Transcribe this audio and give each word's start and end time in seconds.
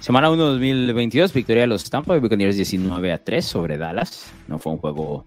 Semana 0.00 0.30
1 0.30 0.42
2022, 0.42 1.34
victoria 1.34 1.62
de 1.64 1.66
los 1.66 1.90
Tampa 1.90 2.14
Bay 2.14 2.20
Buccaneers 2.20 2.56
19 2.56 3.12
a 3.12 3.22
3 3.22 3.44
sobre 3.44 3.76
Dallas. 3.76 4.32
No 4.48 4.58
fue 4.58 4.72
un 4.72 4.78
juego 4.78 5.26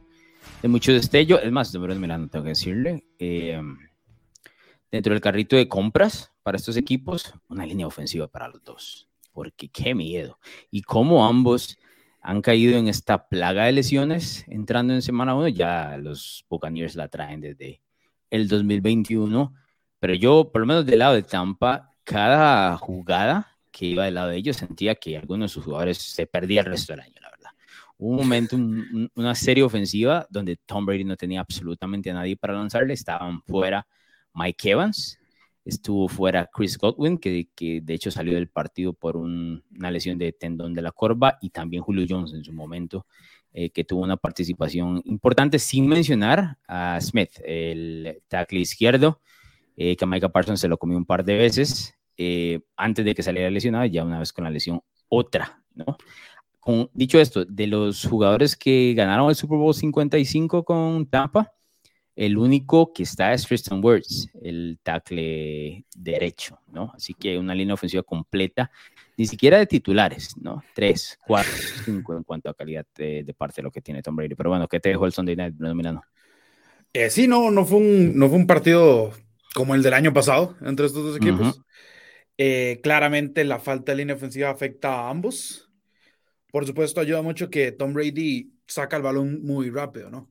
de 0.63 0.67
mucho 0.67 0.91
destello. 0.91 1.39
Es 1.39 1.51
más, 1.51 1.71
números 1.75 1.99
mirando, 1.99 2.27
tengo 2.27 2.43
que 2.43 2.49
decirle. 2.49 3.05
Eh, 3.19 3.61
dentro 4.91 5.13
del 5.13 5.21
carrito 5.21 5.55
de 5.55 5.67
compras 5.67 6.33
para 6.41 6.57
estos 6.57 6.75
equipos, 6.75 7.35
una 7.49 7.67
línea 7.67 7.85
ofensiva 7.85 8.27
para 8.27 8.47
los 8.47 8.63
dos. 8.63 9.07
Porque 9.31 9.69
qué 9.69 9.93
miedo. 9.93 10.39
Y 10.71 10.81
cómo 10.81 11.23
ambos 11.23 11.77
han 12.19 12.41
caído 12.41 12.75
en 12.75 12.87
esta 12.87 13.27
plaga 13.29 13.65
de 13.65 13.73
lesiones 13.73 14.43
entrando 14.47 14.95
en 14.95 15.03
semana 15.03 15.35
1. 15.35 15.49
Ya 15.49 15.97
los 15.99 16.47
Buccaneers 16.49 16.95
la 16.95 17.09
traen 17.09 17.41
desde 17.41 17.83
el 18.31 18.47
2021. 18.47 19.53
Pero 19.99 20.13
yo, 20.15 20.49
por 20.51 20.61
lo 20.61 20.65
menos 20.65 20.87
del 20.87 20.97
lado 20.97 21.13
de 21.13 21.21
Tampa, 21.21 21.93
cada 22.03 22.75
jugada 22.77 23.52
que 23.73 23.87
iba 23.87 24.05
del 24.05 24.13
lado 24.13 24.29
de 24.29 24.37
ellos, 24.37 24.55
sentía 24.55 24.95
que 24.95 25.17
algunos 25.17 25.49
de 25.49 25.53
sus 25.55 25.65
jugadores 25.65 25.97
se 25.97 26.27
perdía 26.27 26.61
el 26.61 26.67
resto 26.67 26.93
del 26.93 27.01
año, 27.01 27.15
la 27.19 27.31
verdad. 27.31 27.49
Hubo 27.97 28.11
un 28.11 28.17
momento, 28.17 28.55
una 29.15 29.35
serie 29.35 29.63
ofensiva 29.63 30.27
donde 30.29 30.57
Tom 30.57 30.85
Brady 30.85 31.03
no 31.03 31.17
tenía 31.17 31.41
absolutamente 31.41 32.11
a 32.11 32.13
nadie 32.13 32.37
para 32.37 32.53
lanzarle, 32.53 32.93
estaban 32.93 33.41
fuera 33.41 33.87
Mike 34.33 34.69
Evans, 34.69 35.19
estuvo 35.65 36.07
fuera 36.07 36.47
Chris 36.53 36.77
Godwin, 36.77 37.17
que, 37.17 37.49
que 37.55 37.81
de 37.81 37.93
hecho 37.95 38.11
salió 38.11 38.35
del 38.35 38.47
partido 38.47 38.93
por 38.93 39.17
una 39.17 39.91
lesión 39.91 40.19
de 40.19 40.31
tendón 40.33 40.73
de 40.75 40.83
la 40.83 40.91
corva, 40.91 41.39
y 41.41 41.49
también 41.49 41.81
Julio 41.81 42.05
Jones 42.07 42.33
en 42.33 42.43
su 42.43 42.53
momento, 42.53 43.07
eh, 43.53 43.71
que 43.71 43.83
tuvo 43.83 44.03
una 44.03 44.17
participación 44.17 45.01
importante, 45.05 45.57
sin 45.57 45.87
mencionar 45.87 46.57
a 46.67 46.99
Smith, 47.01 47.39
el 47.43 48.21
tackle 48.27 48.59
izquierdo, 48.59 49.19
eh, 49.75 49.95
que 49.95 50.05
a 50.05 50.07
Micah 50.07 50.29
Parsons 50.29 50.59
se 50.59 50.67
lo 50.67 50.77
comió 50.77 50.97
un 50.97 51.05
par 51.05 51.25
de 51.25 51.35
veces, 51.37 51.95
eh, 52.17 52.61
antes 52.75 53.05
de 53.05 53.15
que 53.15 53.23
saliera 53.23 53.49
lesionado, 53.49 53.85
ya 53.85 54.03
una 54.03 54.19
vez 54.19 54.33
con 54.33 54.43
la 54.43 54.49
lesión, 54.49 54.81
otra, 55.09 55.63
¿no? 55.73 55.97
Con, 56.59 56.89
dicho 56.93 57.19
esto, 57.19 57.45
de 57.45 57.67
los 57.67 58.05
jugadores 58.05 58.55
que 58.55 58.93
ganaron 58.95 59.29
el 59.29 59.35
Super 59.35 59.57
Bowl 59.57 59.73
55 59.73 60.63
con 60.63 61.05
Tampa, 61.07 61.51
el 62.15 62.37
único 62.37 62.93
que 62.93 63.03
está 63.03 63.33
es 63.33 63.45
Tristan 63.45 63.83
Words, 63.83 64.29
el 64.41 64.79
tackle 64.83 65.83
derecho, 65.95 66.59
¿no? 66.71 66.91
Así 66.95 67.13
que 67.13 67.37
una 67.37 67.55
línea 67.55 67.73
ofensiva 67.73 68.03
completa, 68.03 68.69
ni 69.17 69.25
siquiera 69.25 69.57
de 69.57 69.65
titulares, 69.65 70.35
¿no? 70.37 70.63
Tres, 70.75 71.19
cuatro, 71.25 71.51
cinco 71.85 72.15
en 72.15 72.23
cuanto 72.23 72.49
a 72.49 72.53
calidad 72.53 72.85
de, 72.95 73.33
parte 73.35 73.57
de 73.57 73.63
lo 73.63 73.71
que 73.71 73.81
tiene 73.81 74.03
Tom 74.03 74.15
Brady. 74.15 74.35
Pero 74.35 74.51
bueno, 74.51 74.67
¿qué 74.67 74.79
te 74.79 74.89
dejó 74.89 75.05
el 75.05 75.13
Sunday 75.13 75.35
Night, 75.35 75.55
Bruno 75.57 75.73
Milano? 75.73 76.03
Eh, 76.93 77.09
sí, 77.09 77.27
no, 77.27 77.49
no 77.49 77.65
fue, 77.65 77.79
un, 77.79 78.17
no 78.17 78.29
fue 78.29 78.37
un 78.37 78.47
partido 78.47 79.11
como 79.55 79.73
el 79.73 79.81
del 79.81 79.93
año 79.93 80.13
pasado 80.13 80.55
entre 80.61 80.85
estos 80.85 81.03
dos 81.03 81.17
equipos. 81.17 81.61
Eh, 82.45 82.81
claramente 82.83 83.45
la 83.45 83.57
falta 83.57 83.93
de 83.93 83.99
línea 83.99 84.15
ofensiva 84.15 84.49
afecta 84.49 84.89
a 84.89 85.09
ambos. 85.09 85.71
Por 86.51 86.67
supuesto, 86.67 86.99
ayuda 86.99 87.21
mucho 87.21 87.49
que 87.49 87.71
Tom 87.71 87.93
Brady 87.93 88.51
saca 88.67 88.97
el 88.97 89.01
balón 89.01 89.41
muy 89.43 89.69
rápido, 89.69 90.09
¿no? 90.09 90.29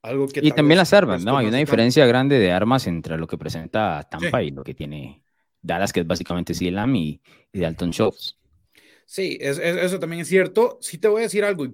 Algo 0.00 0.28
que 0.28 0.38
y 0.40 0.52
también 0.52 0.78
las 0.78 0.92
armas, 0.92 1.24
¿no? 1.24 1.36
Hay 1.36 1.46
una 1.46 1.58
diferencia 1.58 2.06
grande 2.06 2.38
de 2.38 2.52
armas 2.52 2.86
entre 2.86 3.18
lo 3.18 3.26
que 3.26 3.36
presenta 3.36 4.04
Tampa 4.08 4.40
y 4.44 4.52
lo 4.52 4.62
que 4.62 4.74
tiene 4.74 5.24
Dallas, 5.60 5.92
que 5.92 5.98
es 5.98 6.06
básicamente 6.06 6.54
CLM 6.54 6.94
y, 6.94 7.20
y 7.52 7.58
Dalton 7.58 7.90
Schultz. 7.90 8.38
Sí, 9.04 9.36
eso 9.40 9.98
también 9.98 10.22
es 10.22 10.28
cierto. 10.28 10.78
Sí 10.80 10.98
te 10.98 11.08
voy 11.08 11.22
a 11.22 11.24
decir 11.24 11.42
algo. 11.42 11.66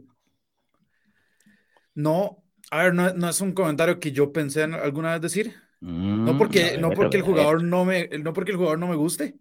No, 1.94 2.42
a 2.70 2.84
ver, 2.84 2.94
no, 2.94 3.28
es 3.28 3.40
un 3.42 3.52
comentario 3.52 4.00
que 4.00 4.12
yo 4.12 4.32
pensé 4.32 4.62
alguna 4.62 5.12
vez 5.12 5.20
decir. 5.20 5.55
no 5.82 6.32
mm, 6.32 6.38
porque, 6.38 6.78
no 6.78 6.90
porque 6.90 7.18
el 7.18 7.22
jugador 7.22 7.62
no 7.62 7.84
me, 7.84 8.08
no 8.18 8.32
porque 8.32 8.52
el 8.52 8.56
jugador 8.56 8.78
no 8.78 8.88
me 8.88 8.96
guste, 8.96 9.36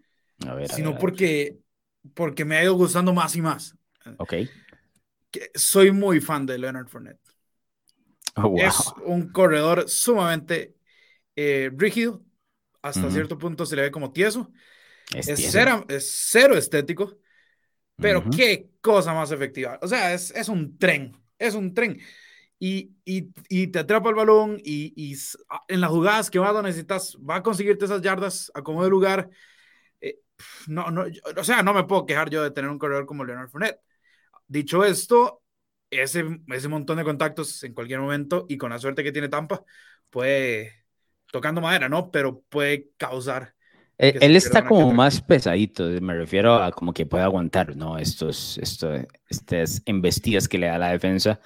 sino 0.69 0.97
porque, 0.97 1.58
porque 2.13 2.45
me 2.45 2.58
ha 2.58 2.63
ido 2.63 2.73
gustando 2.73 3.13
más 3.13 3.36
y 3.36 3.41
más. 3.41 3.75
Ok. 4.17 4.33
soy 5.55 5.91
muy 5.91 6.19
fan 6.19 6.45
de 6.45 6.58
Leonard 6.58 6.88
Fournette. 6.88 7.19
Oh, 8.36 8.55
es 8.58 8.91
un 9.05 9.30
corredor 9.30 9.88
sumamente 9.88 10.76
eh, 11.36 11.70
rígido, 11.76 12.23
hasta 12.81 13.09
cierto 13.11 13.37
punto 13.37 13.65
se 13.65 13.76
le 13.76 13.83
ve 13.83 13.92
como 13.92 14.11
tieso. 14.11 14.52
Es, 15.14 15.52
Cero, 15.52 15.86
es 15.87 16.11
cero, 16.31 16.55
estético, 16.55 17.17
pero 17.98 18.23
qué 18.30 18.70
cosa 18.81 19.14
más 19.14 19.31
efectiva. 19.31 19.77
O 19.81 19.87
sea, 19.87 20.14
es, 20.14 20.31
es 20.31 20.49
un 20.49 20.77
tren, 20.77 21.15
es 21.37 21.54
un 21.54 21.73
tren. 21.73 21.99
Y, 22.60 22.95
y, 23.04 23.30
y, 23.49 23.67
te 23.67 23.80
atrapa 23.80 24.10
el 24.10 24.15
balón 24.15 24.58
y, 24.64 24.93
y, 24.95 25.17
en 25.67 25.81
las 25.81 25.89
jugadas 25.89 26.31
que 26.31 26.39
a 26.39 26.61
necesitas, 26.61 27.17
va 27.17 27.37
a 27.37 27.43
conseguirte 27.43 27.86
esas 27.86 28.02
yardas 28.02 28.52
a 28.54 28.61
como 28.61 28.83
de 28.83 28.89
lugar 28.89 29.30
no, 30.67 30.92
no, 30.92 31.05
o 31.38 31.44
sea, 31.44 31.64
no 31.64 31.73
me 31.73 31.83
puedo 31.83 32.05
quejar 32.05 32.30
yo 32.30 32.44
de 32.44 32.52
tener 32.52 32.70
un 32.70 32.80
corredor 32.80 33.05
como 33.05 33.23
Leonard 33.23 33.49
Fournette. 33.49 33.80
Dicho 34.48 34.83
esto, 34.83 35.42
ese, 35.89 36.26
ese 36.48 36.67
montón 36.67 36.98
de 36.98 37.04
contactos 37.04 37.64
en 37.64 37.73
cualquier 37.73 37.99
momento 37.99 38.45
y 38.49 38.58
con 38.58 38.72
la 38.72 38.80
suerte 38.80 39.04
que 39.04 39.11
tiene 39.11 39.30
Tampa, 39.30 39.64
puede, 40.10 40.86
tocando 41.32 41.61
madera, 41.61 41.89
¿no? 41.89 42.11
Pero 42.11 42.42
puede 42.49 42.89
causar. 42.98 43.54
Eh, 43.98 44.17
él, 44.22 44.36
está 44.36 44.66
como 44.66 44.92
más 44.92 45.22
pesadito, 45.22 45.86
me 46.02 46.16
refiero 46.16 46.55
a 46.55 46.72
como 46.72 46.93
que 46.93 47.05
puede 47.05 47.23
aguantar, 47.23 47.76
¿no? 47.76 47.98
Estos, 47.98 48.58
estos, 48.58 49.02
estas 49.30 49.82
embestidas 49.86 50.48
que 50.48 50.58
le 50.58 50.67
da 50.67 50.77
la 50.77 50.92
defensa. 50.92 51.39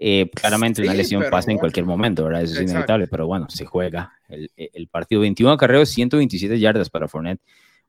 Eh, 0.00 0.30
claramente 0.32 0.80
una 0.80 0.94
lesión 0.94 1.24
pasa 1.28 1.50
en 1.50 1.58
cualquier 1.58 1.84
momento, 1.84 2.24
¿verdad? 2.24 2.42
Eso 2.42 2.60
es 2.60 2.70
inevitable, 2.70 3.08
pero 3.08 3.26
bueno, 3.26 3.50
se 3.50 3.66
juega. 3.66 4.12
El, 4.28 4.48
el 4.56 4.86
partido 4.86 5.22
21 5.22 5.52
acarreos, 5.52 5.88
127 5.88 6.60
yardas 6.60 6.88
para 6.88 7.08
Fournette 7.08 7.40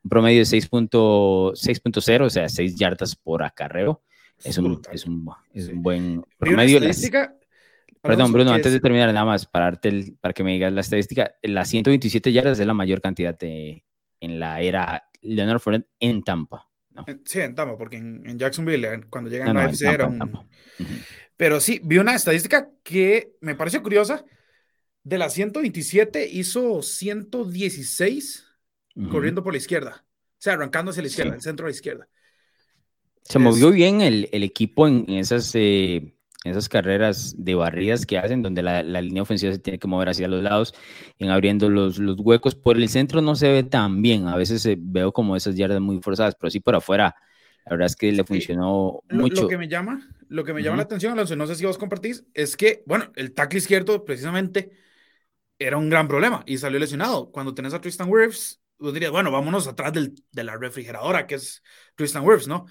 un 0.03 0.09
promedio 0.09 0.39
de 0.39 0.45
6.0, 0.45 2.21
o 2.21 2.29
sea, 2.29 2.49
6 2.49 2.75
yardas 2.75 3.15
por 3.15 3.43
acarreo. 3.43 4.03
Es 4.43 4.57
un, 4.57 4.81
es 4.91 5.05
un, 5.05 5.29
es 5.53 5.67
un 5.67 5.81
buen 5.81 6.23
promedio. 6.37 6.79
Perdón, 8.01 8.31
Bruno, 8.31 8.53
antes 8.53 8.71
de 8.71 8.79
terminar, 8.79 9.13
nada 9.13 9.25
más 9.25 9.45
para, 9.45 9.77
el, 9.83 10.17
para 10.21 10.33
que 10.33 10.43
me 10.43 10.53
digas 10.53 10.71
la 10.71 10.81
estadística, 10.81 11.35
las 11.41 11.67
127 11.69 12.31
yardas 12.31 12.59
es 12.59 12.65
la 12.65 12.73
mayor 12.73 13.01
cantidad 13.01 13.37
de, 13.37 13.83
en 14.21 14.39
la 14.39 14.61
era 14.61 15.09
Leonard 15.21 15.59
Fournette 15.59 15.87
en 15.99 16.23
Tampa. 16.23 16.69
¿no? 16.91 17.05
Sí, 17.25 17.41
en 17.41 17.55
Tampa, 17.55 17.77
porque 17.77 17.97
en, 17.97 18.39
Jacksonville, 18.39 19.05
cuando 19.09 19.29
llegan 19.29 19.49
a 19.49 19.53
la 19.53 19.69
FC 19.69 19.87
era 19.87 20.07
un... 20.07 20.47
Pero 21.35 21.59
sí, 21.59 21.81
vi 21.83 21.97
una 21.97 22.15
estadística 22.15 22.69
que 22.83 23.33
me 23.41 23.55
pareció 23.55 23.81
curiosa. 23.81 24.25
De 25.03 25.17
las 25.17 25.33
127 25.33 26.27
hizo 26.29 26.81
116 26.81 28.48
corriendo 29.11 29.43
por 29.43 29.53
la 29.53 29.57
izquierda. 29.57 30.05
O 30.05 30.41
sea, 30.41 30.53
arrancando 30.53 30.91
hacia 30.91 31.03
la 31.03 31.07
izquierda, 31.07 31.35
el 31.35 31.41
centro 31.41 31.65
a 31.65 31.69
la 31.69 31.75
izquierda. 31.75 32.07
Se 33.23 33.39
movió 33.39 33.71
bien 33.71 34.01
el, 34.01 34.29
el 34.31 34.43
equipo 34.43 34.87
en, 34.87 35.09
esas, 35.09 35.51
eh, 35.53 36.15
esas 36.45 36.69
carreras 36.69 37.35
de 37.37 37.55
barridas 37.55 38.05
que 38.05 38.17
hacen, 38.17 38.41
donde 38.41 38.63
la, 38.63 38.81
la, 38.81 39.01
línea 39.01 39.21
ofensiva 39.21 39.51
se 39.51 39.59
tiene 39.59 39.77
que 39.77 39.87
mover 39.87 40.09
hacia 40.09 40.27
los 40.27 40.41
lados, 40.41 40.73
en 41.19 41.29
abriendo 41.29 41.69
los, 41.69 41.99
los, 41.99 42.17
huecos. 42.19 42.55
Por 42.55 42.77
el 42.77 42.89
centro 42.89 43.21
no 43.21 43.35
se 43.35 43.51
ve 43.51 43.63
tan 43.63 44.01
bien. 44.01 44.27
A 44.27 44.35
veces 44.35 44.65
eh, 44.65 44.77
veo 44.79 45.11
como 45.11 45.35
esas 45.35 45.55
yardas 45.55 45.81
muy 45.81 46.01
forzadas, 46.01 46.35
pero 46.39 46.49
sí 46.49 46.59
por 46.59 46.75
afuera. 46.75 47.15
La 47.65 47.71
verdad 47.71 47.85
es 47.87 47.95
que 47.95 48.11
le 48.11 48.23
funcionó 48.23 49.03
mucho. 49.11 49.43
Lo, 49.43 49.47
que 49.47 49.57
me 49.57 49.67
llama, 49.67 50.09
lo 50.29 50.43
que 50.43 50.53
me 50.53 50.63
llama 50.63 50.77
la 50.77 50.83
atención, 50.83 51.13
Alonso, 51.13 51.35
no 51.35 51.45
sé 51.45 51.55
si 51.55 51.65
vos 51.65 51.77
compartís, 51.77 52.25
es 52.33 52.57
que, 52.57 52.81
bueno, 52.87 53.11
el 53.15 53.33
tackle 53.33 53.59
izquierdo 53.59 54.05
precisamente 54.05 54.71
era 55.59 55.77
un 55.77 55.89
gran 55.89 56.07
problema 56.07 56.43
y 56.47 56.57
salió 56.57 56.79
lesionado. 56.79 57.31
Cuando 57.31 57.53
tenés 57.53 57.73
a 57.75 57.81
Tristan 57.81 58.09
Wirfs, 58.09 58.58
vos 58.79 58.93
dirías, 58.93 59.11
bueno, 59.11 59.31
vámonos 59.31 59.67
atrás 59.67 59.93
del, 59.93 60.15
de 60.31 60.43
la 60.43 60.57
refrigeradora, 60.57 61.27
que 61.27 61.35
es 61.35 61.61
Tristan 61.95 62.25
Wirfs, 62.25 62.47
¿no? 62.47 62.65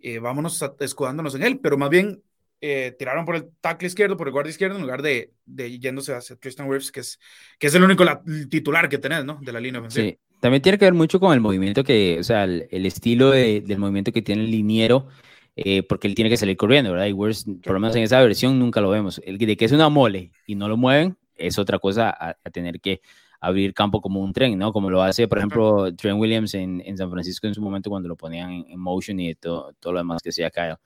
Eh, 0.00 0.18
vámonos 0.18 0.64
escudándonos 0.78 1.34
en 1.34 1.42
él, 1.42 1.60
pero 1.60 1.76
más 1.76 1.90
bien 1.90 2.22
eh, 2.60 2.94
tiraron 2.98 3.24
por 3.24 3.36
el 3.36 3.50
tackle 3.60 3.88
izquierdo, 3.88 4.16
por 4.16 4.28
el 4.28 4.32
guardia 4.32 4.50
izquierdo, 4.50 4.76
en 4.76 4.82
lugar 4.82 5.02
de, 5.02 5.32
de 5.44 5.78
yéndose 5.78 6.14
hacia 6.14 6.36
Tristan 6.36 6.68
Wirfs, 6.68 6.92
que 6.92 7.00
es, 7.00 7.18
que 7.58 7.66
es 7.66 7.74
el 7.74 7.82
único 7.82 8.04
titular 8.48 8.88
que 8.88 8.98
tenés, 8.98 9.24
¿no? 9.24 9.38
De 9.42 9.52
la 9.52 9.60
línea 9.60 9.80
ofensiva. 9.80 10.06
Sí, 10.06 10.18
también 10.40 10.62
tiene 10.62 10.78
que 10.78 10.86
ver 10.86 10.94
mucho 10.94 11.20
con 11.20 11.34
el 11.34 11.40
movimiento 11.40 11.84
que, 11.84 12.18
o 12.18 12.24
sea, 12.24 12.44
el, 12.44 12.86
estilo 12.86 13.30
de, 13.30 13.60
del 13.60 13.78
movimiento 13.78 14.12
que 14.12 14.22
tiene 14.22 14.42
el 14.42 14.50
liniero. 14.50 15.08
Eh, 15.56 15.82
porque 15.82 16.06
él 16.06 16.14
tiene 16.14 16.30
que 16.30 16.38
salir 16.38 16.56
corriendo, 16.56 16.92
¿verdad? 16.92 17.06
Y 17.06 17.12
Wirfs, 17.12 17.44
por 17.62 17.74
lo 17.74 17.80
menos 17.80 17.94
en 17.96 18.04
esa 18.04 18.22
versión, 18.22 18.58
nunca 18.58 18.80
lo 18.80 18.88
vemos. 18.88 19.20
El 19.26 19.36
de 19.36 19.56
que 19.56 19.64
es 19.64 19.72
una 19.72 19.90
mole 19.90 20.30
y 20.46 20.54
no 20.54 20.68
lo 20.68 20.78
mueven, 20.78 21.18
es 21.34 21.58
otra 21.58 21.78
cosa 21.78 22.16
a 22.18 22.50
tener 22.50 22.80
que 22.80 23.02
abrir 23.40 23.72
campo 23.72 24.00
como 24.00 24.20
un 24.20 24.32
tren, 24.32 24.58
¿no? 24.58 24.72
Como 24.72 24.90
lo 24.90 25.02
hace, 25.02 25.26
por 25.26 25.38
ejemplo, 25.38 25.94
Trent 25.94 26.20
Williams 26.20 26.54
en, 26.54 26.82
en, 26.84 26.96
San 26.96 27.10
Francisco 27.10 27.46
en 27.46 27.54
su 27.54 27.62
momento 27.62 27.88
cuando 27.88 28.08
lo 28.08 28.16
ponían 28.16 28.64
en, 28.68 28.78
motion 28.78 29.18
y 29.18 29.34
todo, 29.34 29.72
todo, 29.80 29.94
lo 29.94 30.00
demás 30.00 30.20
que 30.22 30.28
hacía 30.28 30.50
Kyle. 30.50 30.76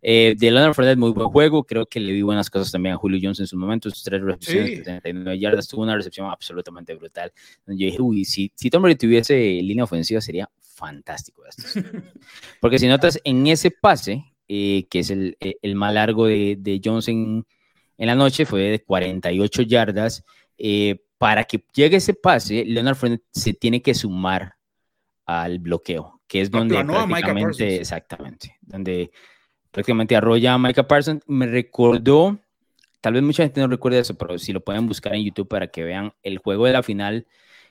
Eh, 0.00 0.36
de 0.38 0.50
Leonard 0.50 0.74
Fournette, 0.74 0.98
muy 0.98 1.10
buen 1.10 1.28
juego. 1.28 1.64
Creo 1.64 1.84
que 1.86 2.00
le 2.00 2.12
vi 2.12 2.22
buenas 2.22 2.48
cosas 2.48 2.70
también 2.70 2.94
a 2.94 2.98
Julio 2.98 3.18
Jones 3.22 3.40
en 3.40 3.46
su 3.46 3.58
momento. 3.58 3.90
Sus 3.90 4.04
tres 4.04 4.22
recepciones, 4.22 4.78
79 4.78 5.38
yardas, 5.38 5.68
tuvo 5.68 5.82
una 5.82 5.96
recepción 5.96 6.30
absolutamente 6.30 6.94
brutal. 6.94 7.32
Yo 7.66 7.74
dije, 7.74 8.00
uy, 8.00 8.24
si, 8.24 8.50
si 8.54 8.70
Tom 8.70 8.82
Brady 8.82 8.96
tuviese 8.96 9.36
línea 9.36 9.84
ofensiva 9.84 10.20
sería 10.20 10.48
fantástico. 10.60 11.42
Esto. 11.46 11.80
Porque 12.60 12.78
si 12.78 12.86
notas, 12.86 13.20
en 13.24 13.46
ese 13.48 13.70
pase, 13.70 14.24
eh, 14.46 14.86
que 14.88 15.00
es 15.00 15.10
el, 15.10 15.36
el, 15.40 15.74
más 15.74 15.92
largo 15.92 16.26
de, 16.26 16.56
de 16.58 16.80
Jones 16.82 17.08
en, 17.08 17.44
en, 17.98 18.06
la 18.06 18.14
noche, 18.14 18.46
fue 18.46 18.62
de 18.62 18.82
48 18.82 19.62
yardas. 19.62 20.24
Eh, 20.56 21.02
para 21.18 21.44
que 21.44 21.64
llegue 21.74 21.96
ese 21.96 22.14
pase, 22.14 22.64
Leonard 22.64 22.96
Fournette 22.96 23.24
se 23.32 23.52
tiene 23.52 23.82
que 23.82 23.94
sumar 23.94 24.54
al 25.26 25.58
bloqueo, 25.58 26.22
que 26.26 26.40
es 26.40 26.50
donde 26.50 26.82
prácticamente, 26.82 27.80
exactamente, 27.80 28.56
donde 28.62 29.10
prácticamente 29.70 30.16
arrolla 30.16 30.54
a 30.54 30.58
Micah 30.58 30.86
Parsons. 30.86 31.22
Me 31.26 31.46
recordó, 31.46 32.38
tal 33.00 33.14
vez 33.14 33.22
mucha 33.22 33.42
gente 33.42 33.60
no 33.60 33.66
recuerda 33.66 33.98
eso, 33.98 34.16
pero 34.16 34.38
si 34.38 34.52
lo 34.52 34.64
pueden 34.64 34.86
buscar 34.86 35.14
en 35.14 35.24
YouTube 35.24 35.48
para 35.48 35.66
que 35.66 35.84
vean 35.84 36.14
el 36.22 36.38
juego 36.38 36.66
de 36.66 36.72
la 36.72 36.82
final 36.82 37.26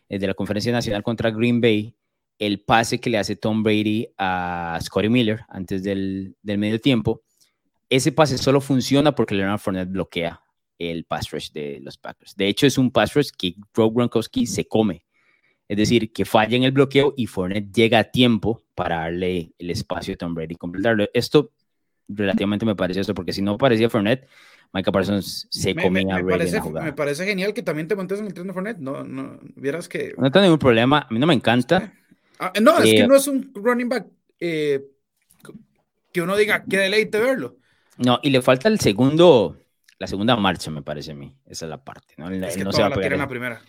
eh, 0.09 0.19
de 0.19 0.27
la 0.27 0.33
Conferencia 0.33 0.71
Nacional 0.71 1.01
contra 1.01 1.31
Green 1.31 1.61
Bay, 1.61 1.95
el 2.37 2.59
pase 2.59 2.99
que 2.99 3.09
le 3.09 3.17
hace 3.17 3.35
Tom 3.35 3.63
Brady 3.63 4.09
a 4.17 4.77
Scotty 4.81 5.09
Miller 5.09 5.39
antes 5.49 5.81
del, 5.83 6.35
del 6.43 6.57
medio 6.59 6.79
tiempo. 6.79 7.23
Ese 7.89 8.11
pase 8.11 8.37
solo 8.37 8.59
funciona 8.59 9.15
porque 9.15 9.33
Leonard 9.33 9.59
Fournette 9.59 9.89
bloquea 9.89 10.41
el 10.79 11.05
pass 11.05 11.31
rush 11.31 11.51
de 11.51 11.79
los 11.81 11.97
Packers. 11.97 12.35
De 12.35 12.47
hecho, 12.47 12.67
es 12.67 12.77
un 12.77 12.91
pass 12.91 13.13
rush 13.13 13.29
que 13.37 13.55
Rob 13.73 13.93
Gronkowski 13.93 14.45
se 14.45 14.67
come. 14.67 15.03
Es 15.67 15.77
decir, 15.77 16.13
que 16.13 16.23
falla 16.23 16.55
en 16.55 16.63
el 16.63 16.71
bloqueo 16.71 17.13
y 17.17 17.27
Fournette 17.27 17.73
llega 17.73 17.99
a 17.99 18.03
tiempo 18.05 18.63
para 18.73 18.99
darle 18.99 19.51
el 19.57 19.69
espacio 19.69 20.13
a 20.13 20.17
Tom 20.17 20.33
Brady 20.33 20.53
y 20.53 20.57
completarlo. 20.57 21.07
Esto 21.13 21.51
relativamente 22.07 22.65
me 22.65 22.75
parece 22.75 23.01
eso, 23.01 23.13
porque 23.13 23.33
si 23.33 23.41
no 23.41 23.57
parecía 23.57 23.89
Fournette, 23.89 24.27
Micah 24.73 24.91
Parsons 24.91 25.47
se 25.49 25.75
comía 25.75 26.15
a 26.15 26.21
Brady 26.21 26.51
parece, 26.51 26.69
Me 26.81 26.93
parece 26.93 27.25
genial 27.25 27.53
que 27.53 27.63
también 27.63 27.87
te 27.87 27.95
montes 27.95 28.19
en 28.19 28.27
el 28.27 28.33
tren 28.33 28.47
de 28.47 28.53
Fournette. 28.53 28.79
No, 28.79 29.03
no, 29.03 29.39
vieras 29.55 29.89
que... 29.89 30.13
No 30.17 30.31
tengo 30.31 30.45
ningún 30.45 30.59
problema. 30.59 30.99
A 31.09 31.13
mí 31.13 31.19
no 31.19 31.27
me 31.27 31.33
encanta. 31.33 31.93
Ah, 32.39 32.53
no, 32.61 32.77
es 32.77 32.83
que 32.83 32.99
eh, 32.99 33.07
no 33.07 33.15
es 33.15 33.27
un 33.27 33.51
running 33.53 33.89
back 33.89 34.07
eh, 34.39 34.85
que 36.13 36.21
uno 36.21 36.37
diga, 36.37 36.63
qué 36.69 36.77
deleite 36.77 37.19
verlo. 37.19 37.57
No, 37.97 38.19
y 38.21 38.29
le 38.29 38.41
falta 38.41 38.69
el 38.69 38.79
segundo 38.79 39.57
la 39.99 40.07
segunda 40.07 40.35
marcha, 40.35 40.71
me 40.71 40.81
parece 40.81 41.11
a 41.11 41.15
mí. 41.15 41.35
Esa 41.45 41.65
es 41.65 41.69
la 41.69 41.83
parte. 41.83 42.13
¿no? 42.17 42.29
no 42.29 42.71
se 42.71 42.81
va 42.81 42.87
a 42.87 42.91
pegar, 42.91 43.17
la 43.17 43.27
primera. 43.27 43.61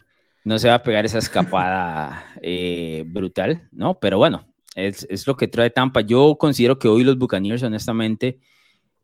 No 0.44 0.58
se 0.58 0.68
va 0.68 0.74
a 0.74 0.82
pegar 0.82 1.04
esa 1.04 1.18
escapada 1.18 2.24
eh, 2.42 3.04
brutal, 3.06 3.68
¿no? 3.72 3.98
Pero 3.98 4.18
bueno, 4.18 4.46
es, 4.74 5.06
es, 5.10 5.26
lo 5.26 5.36
que 5.36 5.48
trae 5.48 5.70
Tampa. 5.70 6.00
Yo 6.00 6.36
considero 6.38 6.78
que 6.78 6.88
hoy 6.88 7.04
los 7.04 7.18
Buccaneers, 7.18 7.62
honestamente, 7.62 8.40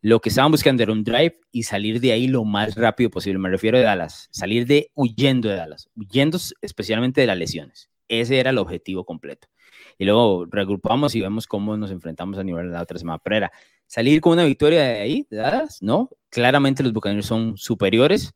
lo 0.05 0.21
que 0.21 0.29
estaban 0.29 0.51
buscando 0.51 0.83
era 0.83 0.93
un 0.93 1.03
drive 1.03 1.41
y 1.51 1.63
salir 1.63 1.99
de 1.99 2.13
ahí 2.13 2.29
lo 2.29 2.45
más 2.45 2.75
rápido 2.75 3.09
posible. 3.09 3.39
Me 3.39 3.49
refiero 3.49 3.79
a 3.79 3.81
Dallas, 3.81 4.29
salir 4.33 4.67
de 4.67 4.91
huyendo 4.95 5.49
de 5.49 5.57
Dallas, 5.57 5.89
huyendo 5.97 6.39
especialmente 6.61 7.23
de 7.23 7.27
las 7.27 7.39
lesiones. 7.39 7.89
Ese 8.07 8.39
era 8.39 8.51
el 8.51 8.59
objetivo 8.59 9.07
completo. 9.07 9.49
Y 9.99 10.05
luego 10.05 10.47
regrupamos 10.51 11.15
y 11.15 11.21
vemos 11.21 11.47
cómo 11.47 11.77
nos 11.77 11.91
enfrentamos 11.91 12.39
a 12.39 12.45
nivel 12.45 12.67
de 12.67 12.73
la 12.73 12.83
otra 12.83 12.99
semana. 12.99 13.19
Pero 13.23 13.37
era 13.37 13.53
salir 13.87 14.21
con 14.21 14.33
una 14.33 14.45
victoria 14.45 14.83
de 14.83 15.01
ahí, 15.01 15.27
de 15.31 15.37
Dallas, 15.39 15.83
¿no? 15.83 16.11
Claramente 16.31 16.83
los 16.83 16.93
Buccaneers 16.93 17.27
son 17.27 17.57
superiores, 17.57 18.35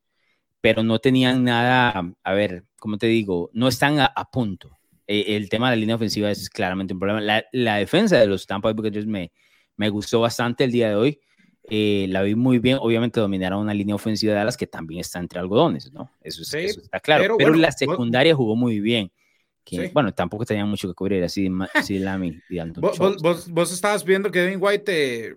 pero 0.61 0.83
no 0.83 0.99
tenían 0.99 1.45
nada, 1.45 2.13
a 2.23 2.33
ver, 2.33 2.65
¿cómo 2.79 2.99
te 2.99 3.07
digo? 3.07 3.51
No 3.53 3.69
están 3.69 3.99
a, 4.01 4.13
punto. 4.31 4.79
E, 5.07 5.37
el 5.37 5.49
tema 5.49 5.71
de 5.71 5.77
la 5.77 5.81
línea 5.81 5.97
ofensiva 5.97 6.31
es 6.31 6.49
claramente 6.51 6.95
un 6.95 7.01
problema. 7.01 7.43
La, 7.53 7.77
defensa 7.77 8.19
de 8.19 8.27
los 8.27 8.47
Tampa 8.47 8.69
Bay 8.69 8.75
Buccaneers 8.75 9.07
me, 9.07 9.33
me 9.77 9.89
gustó 9.89 10.21
bastante 10.21 10.65
el 10.65 10.73
día 10.73 10.89
de 10.91 10.97
hoy. 10.97 11.21
Eh, 11.71 12.07
la 12.09 12.23
vi 12.23 12.35
muy 12.35 12.59
bien. 12.59 12.79
Obviamente 12.81 13.21
dominaron 13.21 13.61
una 13.61 13.75
línea 13.75 13.95
ofensiva 13.95 14.33
de 14.33 14.39
Dallas 14.39 14.57
que 14.57 14.67
también 14.67 15.01
está 15.01 15.19
entre 15.19 15.39
algodones, 15.39 15.93
¿no? 15.93 16.11
Eso, 16.21 16.43
está 16.57 17.01
claro. 17.01 17.37
Pero, 17.37 17.55
la 17.55 17.73
secundaria 17.73 18.35
jugó 18.35 18.57
muy 18.57 18.81
bien. 18.81 19.11
Bueno, 19.93 20.13
tampoco 20.13 20.45
tenían 20.45 20.69
mucho 20.69 20.89
que 20.89 20.95
cubrir, 20.95 21.25
así, 21.25 21.51
así 21.75 21.99
Lamy 21.99 22.41
y 22.49 22.59
¿Vos, 22.77 23.49
vos, 23.51 23.73
estabas 23.73 24.05
viendo 24.05 24.31
que 24.31 24.41
Devin 24.41 24.59
White 24.61 25.37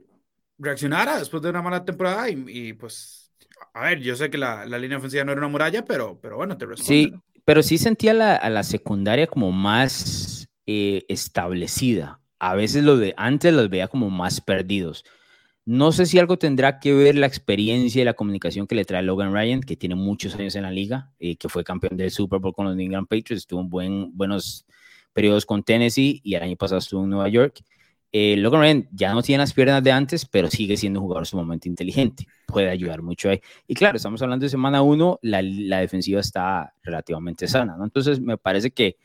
reaccionara 0.57 1.17
después 1.17 1.41
de 1.41 1.49
una 1.49 1.61
mala 1.61 1.83
temporada 1.83 2.29
y, 2.29 2.73
pues, 2.73 3.31
a 3.73 3.85
ver, 3.85 3.99
yo 3.99 4.15
sé 4.15 4.29
que 4.29 4.37
la, 4.37 4.65
la, 4.65 4.77
línea 4.77 4.97
ofensiva 4.97 5.23
no 5.23 5.31
era 5.31 5.39
una 5.39 5.47
muralla, 5.47 5.83
pero, 5.85 6.19
pero 6.21 6.37
bueno, 6.37 6.57
te 6.57 6.65
responde. 6.65 6.87
Sí, 6.87 7.13
pero 7.45 7.63
sí 7.63 7.77
sentía 7.77 8.13
la, 8.13 8.35
a 8.35 8.49
la 8.49 8.63
secundaria 8.63 9.27
como 9.27 9.51
más 9.51 10.47
eh, 10.65 11.03
establecida. 11.07 12.19
A 12.39 12.55
veces 12.55 12.83
lo 12.83 12.97
de 12.97 13.13
antes 13.17 13.53
los 13.53 13.69
veía 13.69 13.87
como 13.87 14.09
más 14.09 14.41
perdidos. 14.41 15.03
No 15.65 15.91
sé 15.91 16.07
si 16.07 16.17
algo 16.17 16.37
tendrá 16.37 16.79
que 16.79 16.93
ver 16.93 17.15
la 17.15 17.27
experiencia 17.27 18.01
y 18.01 18.05
la 18.05 18.15
comunicación 18.15 18.65
que 18.65 18.75
le 18.75 18.83
trae 18.83 19.03
Logan 19.03 19.31
Ryan, 19.33 19.61
que 19.61 19.75
tiene 19.75 19.95
muchos 19.95 20.35
años 20.35 20.55
en 20.55 20.63
la 20.63 20.71
liga, 20.71 21.11
y 21.19 21.35
que 21.35 21.49
fue 21.49 21.63
campeón 21.63 21.97
del 21.97 22.09
Super 22.09 22.39
Bowl 22.39 22.53
con 22.53 22.65
los 22.65 22.75
New 22.75 22.85
England 22.85 23.07
Patriots, 23.07 23.43
estuvo 23.43 23.61
en 23.61 23.69
buen, 23.69 24.17
buenos 24.17 24.65
periodos 25.13 25.45
con 25.45 25.63
Tennessee 25.63 26.19
y 26.23 26.35
el 26.35 26.43
año 26.43 26.55
pasado 26.55 26.79
estuvo 26.79 27.03
en 27.03 27.09
Nueva 27.11 27.29
York. 27.29 27.61
Eh, 28.13 28.35
Logan 28.37 28.61
Ryan 28.61 28.89
ya 28.91 29.13
no 29.13 29.21
tiene 29.21 29.39
las 29.43 29.53
piernas 29.53 29.83
de 29.83 29.91
antes, 29.91 30.25
pero 30.25 30.49
sigue 30.49 30.75
siendo 30.75 30.99
un 30.99 31.05
jugador 31.05 31.25
sumamente 31.25 31.69
inteligente. 31.69 32.27
Puede 32.45 32.69
ayudar 32.69 33.01
mucho 33.01 33.29
ahí. 33.29 33.39
Y 33.67 33.75
claro, 33.75 33.97
estamos 33.97 34.21
hablando 34.21 34.43
de 34.43 34.49
semana 34.49 34.81
uno, 34.81 35.19
la, 35.21 35.41
defensiva 35.79 36.19
está 36.19 36.73
relativamente 36.83 37.47
sana. 37.47 37.77
Entonces, 37.81 38.19
me 38.19 38.37
parece 38.37 38.71
que 38.71 38.97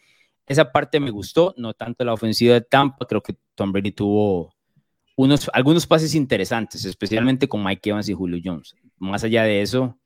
esa 0.46 0.72
parte 0.72 0.98
me 0.98 1.10
gustó, 1.10 1.54
no 1.56 1.74
tanto 1.74 2.04
la 2.04 2.14
ofensiva 2.14 2.54
de 2.54 2.62
Tampa. 2.62 3.06
Creo 3.06 3.22
que 3.22 3.36
Tom 3.54 3.72
Brady 3.72 3.92
tuvo 3.92 4.55
unos, 5.16 5.50
algunos 5.52 5.86
pases 5.86 6.14
interesantes, 6.14 6.84
especialmente 6.84 7.48
con 7.48 7.64
Mike 7.64 7.90
Evans 7.90 8.08
y 8.08 8.12
Julio 8.12 8.40
Jones. 8.44 8.76
Más 8.98 9.24
allá 9.24 9.42
de 9.44 9.62
eso, 9.62 9.98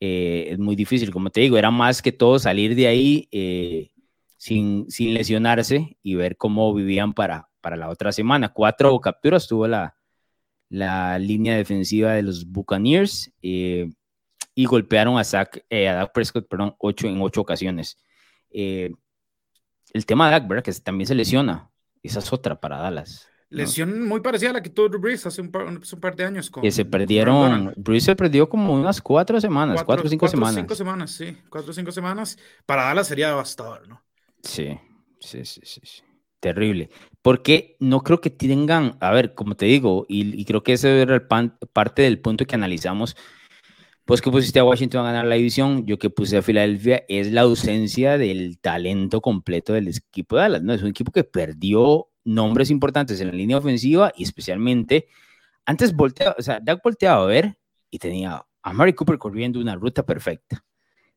eh, 0.00 0.48
es 0.50 0.58
muy 0.58 0.74
difícil. 0.74 1.12
Como 1.12 1.30
te 1.30 1.40
digo, 1.40 1.56
era 1.56 1.70
más 1.70 2.02
que 2.02 2.12
todo 2.12 2.38
salir 2.38 2.74
de 2.74 2.88
ahí 2.88 3.28
eh, 3.30 3.90
sin, 4.36 4.90
sin 4.90 5.14
lesionarse 5.14 5.96
y 6.02 6.14
ver 6.16 6.36
cómo 6.36 6.74
vivían 6.74 7.12
para, 7.12 7.48
para 7.60 7.76
la 7.76 7.88
otra 7.88 8.10
semana. 8.10 8.52
Cuatro 8.52 8.98
capturas 9.00 9.46
tuvo 9.46 9.68
la, 9.68 9.94
la 10.68 11.18
línea 11.18 11.56
defensiva 11.56 12.12
de 12.12 12.22
los 12.22 12.50
Buccaneers 12.50 13.32
eh, 13.42 13.88
y 14.54 14.64
golpearon 14.64 15.16
a, 15.16 15.24
Zach, 15.24 15.58
a 15.70 15.94
Dak 15.94 16.12
Prescott 16.12 16.48
perdón, 16.48 16.74
ocho, 16.78 17.06
en 17.06 17.22
ocho 17.22 17.40
ocasiones. 17.40 17.98
El 18.50 20.06
tema 20.06 20.26
de 20.26 20.32
Dak, 20.32 20.48
¿verdad? 20.48 20.64
Que 20.64 20.72
también 20.72 21.06
se 21.06 21.14
lesiona. 21.14 21.70
Esa 22.02 22.18
es 22.18 22.32
otra 22.32 22.60
para 22.60 22.78
Dallas. 22.78 23.29
Lesión 23.50 24.06
muy 24.06 24.20
parecida 24.20 24.50
a 24.50 24.52
la 24.54 24.62
que 24.62 24.70
tuvo 24.70 24.88
Bruce 24.88 25.26
hace 25.26 25.40
un 25.40 25.50
par, 25.50 26.16
de 26.16 26.24
años. 26.24 26.50
que 26.50 26.70
se 26.70 26.84
perdieron. 26.84 27.72
Bruce 27.76 28.06
se 28.06 28.16
perdió 28.16 28.48
como 28.48 28.72
unas 28.72 29.00
cuatro 29.02 29.40
semanas, 29.40 29.82
cuatro, 29.84 30.06
o 30.06 30.08
cinco 30.08 30.28
semanas. 30.28 30.54
Cuatro 30.54 30.62
o 30.62 30.68
cinco 30.68 30.74
semanas, 30.76 31.10
sí. 31.10 31.36
Cuatro 31.48 31.70
o 31.70 31.74
cinco 31.74 31.92
semanas. 31.92 32.38
Para 32.64 32.84
Dallas 32.84 33.08
sería 33.08 33.28
devastador, 33.28 33.88
¿no? 33.88 34.02
Sí, 34.42 34.78
sí, 35.20 35.44
sí, 35.44 35.60
sí. 35.64 35.80
sí 35.82 36.02
terrible. 36.40 36.90
Porque 37.22 37.76
no 37.78 38.00
creo 38.00 38.20
que 38.20 38.30
tengan, 38.30 38.96
a 39.00 39.12
ver, 39.12 39.34
como 39.34 39.54
te 39.54 39.66
digo, 39.66 40.06
y, 40.08 40.44
creo 40.44 40.62
que 40.62 40.72
ese 40.72 41.02
era 41.02 41.14
el 41.14 41.22
parte 41.22 42.02
del 42.02 42.18
punto 42.18 42.46
que 42.46 42.54
analizamos, 42.54 43.16
pues 44.06 44.20
que 44.20 44.30
pusiste 44.30 44.58
a 44.58 44.64
Washington 44.64 45.02
a 45.02 45.12
ganar 45.12 45.26
la 45.26 45.36
división, 45.36 45.86
yo 45.86 45.98
que 45.98 46.10
puse 46.10 46.38
a 46.38 46.42
Filadelfia, 46.42 47.04
es 47.08 47.30
la 47.30 47.42
ausencia 47.42 48.18
del 48.18 48.58
talento 48.58 49.20
completo 49.20 49.72
del 49.74 49.88
equipo 49.88 50.36
de 50.36 50.42
Dallas, 50.42 50.62
¿no? 50.62 50.72
Es 50.72 50.82
un 50.82 50.88
equipo 50.88 51.12
que 51.12 51.22
perdió 51.22 52.08
nombres 52.24 52.70
importantes 52.70 53.20
en 53.20 53.28
la 53.28 53.34
línea 53.34 53.58
ofensiva 53.58 54.12
y 54.16 54.24
especialmente, 54.24 55.08
antes 55.64 55.94
volteaba, 55.94 56.36
o 56.38 56.42
sea, 56.42 56.60
Doug 56.60 56.80
volteaba 56.82 57.22
a 57.22 57.26
ver 57.26 57.58
y 57.90 57.98
tenía 57.98 58.44
a 58.62 58.72
Mary 58.72 58.92
Cooper 58.92 59.18
corriendo 59.18 59.60
una 59.60 59.74
ruta 59.74 60.04
perfecta. 60.04 60.64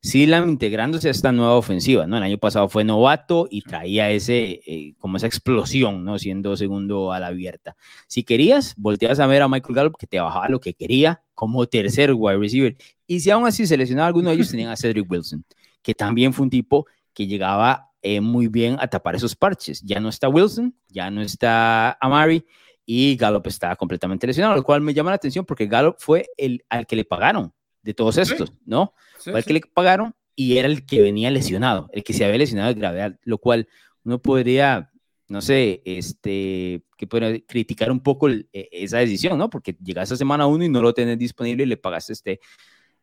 Silam 0.01 0.49
integrándose 0.49 1.07
a 1.07 1.11
esta 1.11 1.31
nueva 1.31 1.55
ofensiva, 1.55 2.05
¿no? 2.05 2.17
El 2.17 2.23
año 2.23 2.37
pasado 2.37 2.67
fue 2.67 2.83
novato 2.83 3.47
y 3.49 3.61
traía 3.61 4.11
ese, 4.11 4.59
eh, 4.65 4.95
como 4.97 5.15
esa 5.15 5.27
explosión, 5.27 6.03
¿no? 6.03 6.19
Siendo 6.19 6.57
segundo 6.57 7.13
a 7.13 7.21
la 7.21 7.27
abierta. 7.27 7.77
Si 8.07 8.23
querías, 8.23 8.75
volteas 8.75 9.21
a 9.21 9.27
ver 9.27 9.41
a 9.43 9.47
Michael 9.47 9.75
Gallup 9.75 9.95
que 9.97 10.05
te 10.05 10.19
bajaba 10.19 10.49
lo 10.49 10.59
que 10.59 10.73
quería 10.73 11.23
como 11.33 11.65
tercer 11.67 12.13
wide 12.13 12.37
receiver. 12.37 12.75
Y 13.07 13.21
si 13.21 13.31
aún 13.31 13.47
así 13.47 13.65
seleccionaba 13.65 14.05
a 14.05 14.07
alguno 14.07 14.29
de 14.29 14.35
ellos, 14.35 14.49
tenían 14.49 14.71
a 14.71 14.75
Cedric 14.75 15.09
Wilson, 15.09 15.45
que 15.81 15.93
también 15.93 16.33
fue 16.33 16.43
un 16.43 16.49
tipo 16.49 16.85
que 17.13 17.25
llegaba 17.25 17.92
eh, 18.03 18.19
muy 18.19 18.47
bien 18.47 18.75
a 18.79 18.87
tapar 18.87 19.15
esos 19.15 19.35
parches. 19.35 19.81
Ya 19.81 19.99
no 19.99 20.09
está 20.09 20.27
Wilson, 20.27 20.75
ya 20.89 21.09
no 21.09 21.21
está 21.21 21.97
Amari 22.01 22.45
y 22.85 23.15
Gallup 23.15 23.47
está 23.47 23.75
completamente 23.77 24.27
lesionado, 24.27 24.55
lo 24.55 24.63
cual 24.63 24.81
me 24.81 24.93
llama 24.93 25.11
la 25.11 25.15
atención 25.15 25.45
porque 25.45 25.67
Gallup 25.67 25.95
fue 25.99 26.27
el 26.37 26.65
al 26.67 26.85
que 26.85 26.97
le 26.97 27.05
pagaron 27.05 27.53
de 27.81 27.93
todos 27.93 28.17
estos, 28.17 28.51
¿no? 28.65 28.93
fue 29.17 29.39
el 29.39 29.45
que 29.45 29.53
le 29.53 29.61
pagaron 29.61 30.13
y 30.35 30.57
era 30.57 30.67
el 30.67 30.85
que 30.85 31.01
venía 31.01 31.31
lesionado, 31.31 31.89
el 31.93 32.03
que 32.03 32.13
se 32.13 32.25
había 32.25 32.39
lesionado 32.39 32.73
de 32.73 32.79
gravedad, 32.79 33.19
lo 33.23 33.37
cual 33.37 33.69
uno 34.03 34.21
podría, 34.21 34.91
no 35.29 35.41
sé, 35.41 35.81
este, 35.85 36.83
que 36.97 37.07
puede 37.07 37.45
criticar 37.45 37.89
un 37.89 38.01
poco 38.01 38.29
e, 38.29 38.47
esa 38.51 38.97
decisión, 38.97 39.37
¿no? 39.37 39.49
Porque 39.49 39.77
llegaste 39.81 40.15
a 40.15 40.17
semana 40.17 40.45
uno 40.45 40.65
y 40.65 40.69
no 40.69 40.81
lo 40.81 40.93
tenés 40.93 41.17
disponible 41.17 41.63
y 41.63 41.67
le 41.67 41.77
pagaste 41.77 42.13
este, 42.13 42.39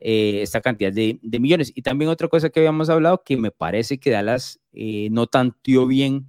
eh, 0.00 0.40
esta 0.42 0.60
cantidad 0.60 0.92
de, 0.92 1.20
millones. 1.22 1.72
Y 1.74 1.82
también 1.82 2.10
otra 2.10 2.28
cosa 2.28 2.48
que 2.50 2.60
habíamos 2.60 2.88
hablado, 2.88 3.22
que 3.22 3.36
me 3.36 3.50
parece 3.50 3.98
que 3.98 4.10
Dallas 4.10 4.58
eh, 4.72 5.08
no 5.10 5.26
tanteó 5.26 5.86
bien 5.86 6.26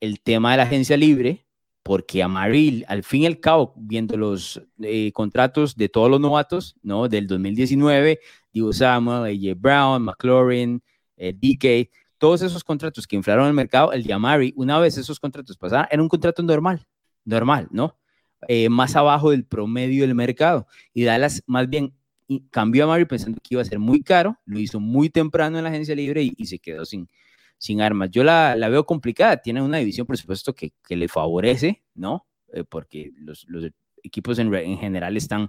el 0.00 0.20
tema 0.20 0.52
de 0.52 0.56
la 0.58 0.62
agencia 0.64 0.96
libre, 0.96 1.46
porque 1.82 2.22
Amaril, 2.22 2.84
al 2.88 3.04
fin 3.04 3.22
y 3.22 3.26
al 3.26 3.40
cabo, 3.40 3.74
viendo 3.76 4.16
los 4.16 4.62
eh, 4.80 5.12
contratos 5.12 5.76
de 5.76 5.90
todos 5.90 6.10
los 6.10 6.18
novatos, 6.18 6.76
¿no? 6.82 7.08
Del 7.08 7.26
2019, 7.26 8.20
Divo 8.52 8.72
Samuel, 8.72 9.24
AJ 9.24 9.60
Brown, 9.60 10.02
McLaurin, 10.02 10.82
eh, 11.18 11.34
DK, 11.34 11.90
todos 12.16 12.40
esos 12.40 12.64
contratos 12.64 13.06
que 13.06 13.16
inflaron 13.16 13.46
el 13.46 13.52
mercado, 13.52 13.92
el 13.92 14.02
de 14.02 14.14
Amari, 14.14 14.54
una 14.56 14.78
vez 14.78 14.96
esos 14.96 15.20
contratos 15.20 15.58
pasaron, 15.58 15.86
era 15.90 16.02
un 16.02 16.08
contrato 16.08 16.42
normal, 16.42 16.86
normal, 17.24 17.68
¿no? 17.70 17.98
Más 18.68 18.94
abajo 18.94 19.30
del 19.30 19.46
promedio 19.46 20.06
del 20.06 20.14
mercado. 20.14 20.66
Y 20.92 21.04
Dallas 21.04 21.42
más 21.46 21.68
bien 21.68 21.94
cambió 22.50 22.82
a 22.82 22.86
Amari 22.86 23.04
pensando 23.04 23.38
que 23.42 23.54
iba 23.54 23.62
a 23.62 23.64
ser 23.66 23.78
muy 23.78 24.02
caro, 24.02 24.38
lo 24.44 24.58
hizo 24.58 24.80
muy 24.80 25.10
temprano 25.10 25.58
en 25.58 25.64
la 25.64 25.70
agencia 25.70 25.94
libre 25.94 26.22
y, 26.22 26.34
y 26.36 26.46
se 26.46 26.58
quedó 26.58 26.84
sin, 26.84 27.08
sin 27.58 27.80
armas. 27.80 28.10
Yo 28.10 28.24
la, 28.24 28.56
la 28.56 28.68
veo 28.68 28.84
complicada. 28.84 29.38
Tiene 29.38 29.62
una 29.62 29.78
división, 29.78 30.06
por 30.06 30.16
supuesto, 30.16 30.54
que, 30.54 30.72
que 30.86 30.96
le 30.96 31.08
favorece, 31.08 31.82
¿no? 31.94 32.26
Eh, 32.52 32.64
porque 32.64 33.10
los, 33.16 33.46
los 33.48 33.70
equipos 34.02 34.38
en, 34.38 34.52
en, 34.54 34.78
general 34.78 35.16
están 35.16 35.48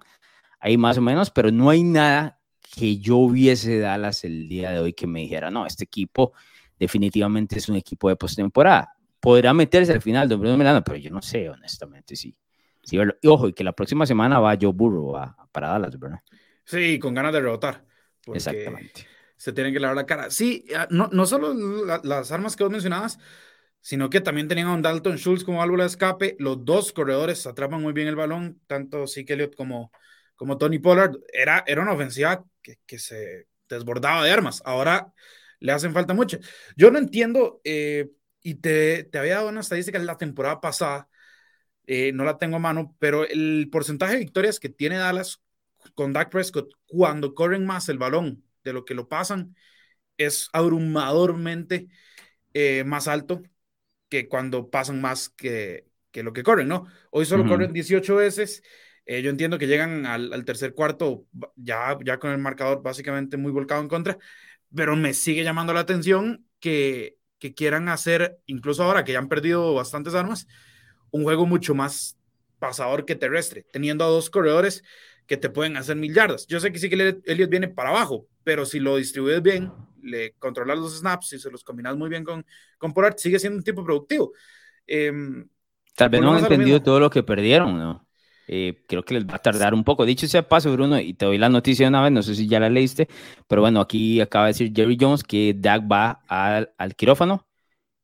ahí 0.59 0.77
más 0.77 0.97
o 0.97 1.01
menos, 1.01 1.29
pero 1.29 1.51
no 1.51 1.69
hay 1.69 1.83
nada 1.83 2.39
que 2.61 2.97
yo 2.97 3.27
viese 3.29 3.79
Dallas 3.79 4.23
el 4.23 4.47
día 4.47 4.71
de 4.71 4.79
hoy 4.79 4.93
que 4.93 5.07
me 5.07 5.19
dijera, 5.21 5.51
no, 5.51 5.65
este 5.65 5.83
equipo 5.83 6.33
definitivamente 6.79 7.57
es 7.57 7.69
un 7.69 7.75
equipo 7.75 8.09
de 8.09 8.15
postemporada. 8.15 8.95
Podrá 9.19 9.53
meterse 9.53 9.93
al 9.93 10.01
final, 10.01 10.29
don 10.29 10.39
Bruno 10.39 10.57
Milano, 10.57 10.83
pero 10.83 10.97
yo 10.97 11.09
no 11.09 11.21
sé, 11.21 11.49
honestamente, 11.49 12.15
sí. 12.15 12.35
sí 12.83 12.97
y 13.21 13.27
ojo, 13.27 13.49
y 13.49 13.53
que 13.53 13.63
la 13.63 13.73
próxima 13.73 14.05
semana 14.05 14.39
va 14.39 14.57
Joe 14.59 14.71
Burrow 14.73 15.15
a, 15.17 15.35
para 15.51 15.69
Dallas, 15.69 15.99
¿verdad? 15.99 16.19
Sí, 16.65 16.99
con 16.99 17.13
ganas 17.13 17.31
de 17.31 17.41
derrotar. 17.41 17.85
Exactamente. 18.33 19.07
Se 19.37 19.53
tienen 19.53 19.73
que 19.73 19.79
lavar 19.79 19.95
la 19.95 20.05
cara. 20.05 20.29
Sí, 20.29 20.65
ah, 20.75 20.87
no, 20.89 21.09
no 21.11 21.25
solo 21.25 21.53
las 22.03 22.31
armas 22.31 22.55
que 22.55 22.63
vos 22.63 22.71
mencionabas, 22.71 23.19
sino 23.81 24.09
que 24.09 24.21
también 24.21 24.47
tenían 24.47 24.67
a 24.67 24.73
un 24.73 24.81
Dalton 24.81 25.17
Schultz 25.17 25.43
como 25.43 25.59
válvula 25.59 25.83
de 25.83 25.89
escape. 25.89 26.35
Los 26.39 26.65
dos 26.65 26.91
corredores 26.91 27.45
atrapan 27.45 27.81
muy 27.81 27.93
bien 27.93 28.07
el 28.07 28.15
balón, 28.15 28.59
tanto 28.67 29.07
Zeke 29.07 29.33
Elliott 29.33 29.55
como, 29.55 29.91
como 30.35 30.57
Tony 30.57 30.79
Pollard. 30.79 31.17
Era, 31.31 31.63
era 31.67 31.81
una 31.81 31.93
ofensiva 31.93 32.43
que, 32.61 32.79
que 32.85 32.97
se 32.97 33.47
desbordaba 33.69 34.23
de 34.23 34.31
armas. 34.31 34.61
Ahora 34.65 35.13
le 35.59 35.71
hacen 35.71 35.93
falta 35.93 36.13
mucho. 36.13 36.37
Yo 36.75 36.91
no 36.91 36.97
entiendo, 36.97 37.61
eh, 37.63 38.09
y 38.41 38.55
te, 38.55 39.03
te, 39.03 39.17
había 39.17 39.35
dado 39.35 39.49
una 39.49 39.61
estadística 39.61 39.99
la 39.99 40.17
temporada 40.17 40.61
pasada, 40.61 41.09
eh, 41.87 42.11
no 42.13 42.23
la 42.23 42.37
tengo 42.37 42.57
a 42.57 42.59
mano, 42.59 42.95
pero 42.99 43.27
el 43.27 43.69
porcentaje 43.71 44.13
de 44.13 44.19
victorias 44.19 44.59
que 44.59 44.69
tiene 44.69 44.97
Dallas 44.97 45.41
con 45.93 46.13
Dak 46.13 46.29
Prescott 46.29 46.69
cuando 46.85 47.33
corren 47.33 47.65
más 47.65 47.89
el 47.89 47.97
balón 47.97 48.43
de 48.63 48.73
lo 48.73 48.85
que 48.85 48.93
lo 48.95 49.07
pasan 49.07 49.55
es 50.17 50.49
abrumadormente 50.53 51.87
eh, 52.53 52.83
más 52.85 53.07
alto 53.07 53.41
que 54.09 54.27
cuando 54.27 54.69
pasan 54.69 55.01
más 55.01 55.29
que, 55.29 55.85
que, 56.11 56.23
lo 56.23 56.33
que 56.33 56.43
corren, 56.43 56.67
¿no? 56.67 56.85
Hoy 57.11 57.25
solo 57.25 57.45
corren 57.45 57.73
18 57.73 58.15
veces. 58.15 58.63
yo 59.05 59.29
entiendo 59.29 59.57
que 59.57 59.67
llegan 59.67 60.05
al, 60.05 60.31
al, 60.31 60.45
tercer 60.45 60.73
cuarto 60.73 61.25
ya, 61.55 61.97
ya 62.03 62.17
con 62.17 62.31
el 62.31 62.37
marcador 62.37 62.81
básicamente 62.81 63.37
muy 63.37 63.51
volcado 63.51 63.81
en 63.81 63.87
contra, 63.87 64.17
pero 64.73 64.95
me 64.95 65.13
sigue 65.13 65.43
llamando 65.43 65.73
la 65.73 65.81
atención 65.81 66.45
que, 66.59 67.17
que 67.39 67.53
quieran 67.53 67.89
hacer, 67.89 68.39
incluso 68.45 68.83
ahora 68.83 69.03
que 69.03 69.13
ya 69.13 69.19
han 69.19 69.29
perdido 69.29 69.73
bastantes 69.73 70.15
armas, 70.15 70.47
un 71.11 71.23
juego 71.23 71.45
mucho 71.45 71.75
más 71.75 72.17
pasador 72.59 73.05
que 73.05 73.15
terrestre, 73.15 73.65
teniendo 73.71 74.03
a 74.03 74.07
dos 74.07 74.29
corredores 74.29 74.83
que 75.27 75.37
te 75.37 75.49
pueden 75.49 75.77
hacer 75.77 75.95
mil 75.95 76.13
yardas. 76.13 76.47
Yo 76.47 76.59
sé 76.59 76.71
que 76.71 76.79
sí 76.79 76.89
que 76.89 77.17
Elliot 77.25 77.49
viene 77.49 77.67
para 77.67 77.89
abajo, 77.89 78.27
pero 78.43 78.65
si 78.65 78.79
lo 78.79 78.97
distribuyes 78.97 79.41
bien, 79.41 79.71
le 80.01 80.33
controlas 80.33 80.77
los 80.77 80.99
snaps 80.99 81.33
y 81.33 81.39
se 81.39 81.49
los 81.51 81.63
combinas 81.63 81.95
muy 81.97 82.09
bien 82.09 82.23
con, 82.23 82.45
con 82.77 82.93
Pollard, 82.93 83.17
sigue 83.17 83.39
siendo 83.39 83.57
un 83.57 83.63
tipo 83.63 83.83
productivo. 83.83 84.33
Em, 84.85 85.47
Tal 85.95 86.09
vez 86.09 86.21
no 86.21 86.33
han 86.33 86.43
entendido 86.43 86.81
todo 86.81 86.99
lo 86.99 87.09
que 87.09 87.23
perdieron, 87.23 87.77
¿no? 87.77 88.05
Eh, 88.47 88.83
creo 88.87 89.03
que 89.03 89.15
les 89.15 89.25
va 89.25 89.35
a 89.35 89.41
tardar 89.41 89.73
un 89.73 89.83
poco. 89.83 90.05
Dicho 90.05 90.27
sea 90.27 90.47
paso, 90.47 90.71
Bruno, 90.71 90.99
y 90.99 91.13
te 91.15 91.25
doy 91.25 91.37
la 91.37 91.49
noticia 91.49 91.85
de 91.85 91.89
una 91.89 92.03
vez, 92.03 92.11
no 92.11 92.21
sé 92.21 92.35
si 92.35 92.47
ya 92.47 92.59
la 92.59 92.69
leíste, 92.69 93.07
pero 93.47 93.61
bueno, 93.61 93.81
aquí 93.81 94.21
acaba 94.21 94.45
de 94.45 94.49
decir 94.49 94.71
Jerry 94.75 94.97
Jones 94.99 95.23
que 95.23 95.55
Dak 95.57 95.91
va 95.91 96.21
al, 96.27 96.71
al 96.77 96.95
quirófano, 96.95 97.47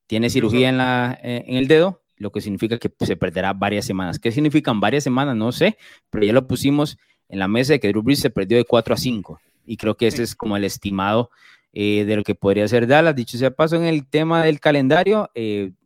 tiene 0.08 0.30
cirugía 0.30 0.70
en, 0.70 0.78
la, 0.78 1.20
eh, 1.22 1.44
en 1.48 1.58
el 1.58 1.68
dedo, 1.68 2.02
lo 2.18 2.32
que 2.32 2.42
significa 2.42 2.78
que 2.78 2.92
se 3.00 3.16
perderá 3.16 3.54
varias 3.54 3.86
semanas. 3.86 4.20
¿Qué 4.20 4.32
significan 4.32 4.80
varias 4.80 5.04
semanas? 5.04 5.36
No 5.36 5.52
sé, 5.52 5.78
pero 6.10 6.26
ya 6.26 6.34
lo 6.34 6.48
pusimos 6.48 6.98
en 7.32 7.40
la 7.40 7.48
mesa 7.48 7.74
de 7.74 7.80
que 7.80 7.88
Drew 7.88 8.04
Brees 8.04 8.20
se 8.20 8.30
perdió 8.30 8.58
de 8.58 8.66
4 8.66 8.94
a 8.94 8.98
5, 8.98 9.40
y 9.66 9.78
creo 9.78 9.96
que 9.96 10.06
ese 10.06 10.22
es 10.22 10.36
como 10.36 10.56
el 10.58 10.64
estimado 10.64 11.32
eh, 11.74 12.06
de 12.06 12.16
lo 12.18 12.24
que 12.24 12.36
podría 12.36 12.68
ser 12.68 12.86
Dallas. 12.86 13.16
Dicho 13.16 13.38
sea 13.38 13.52
paso, 13.52 13.78
en 13.78 13.86
el 13.86 14.08
tema 14.08 14.44
del 14.44 14.60
calendario, 14.60 15.32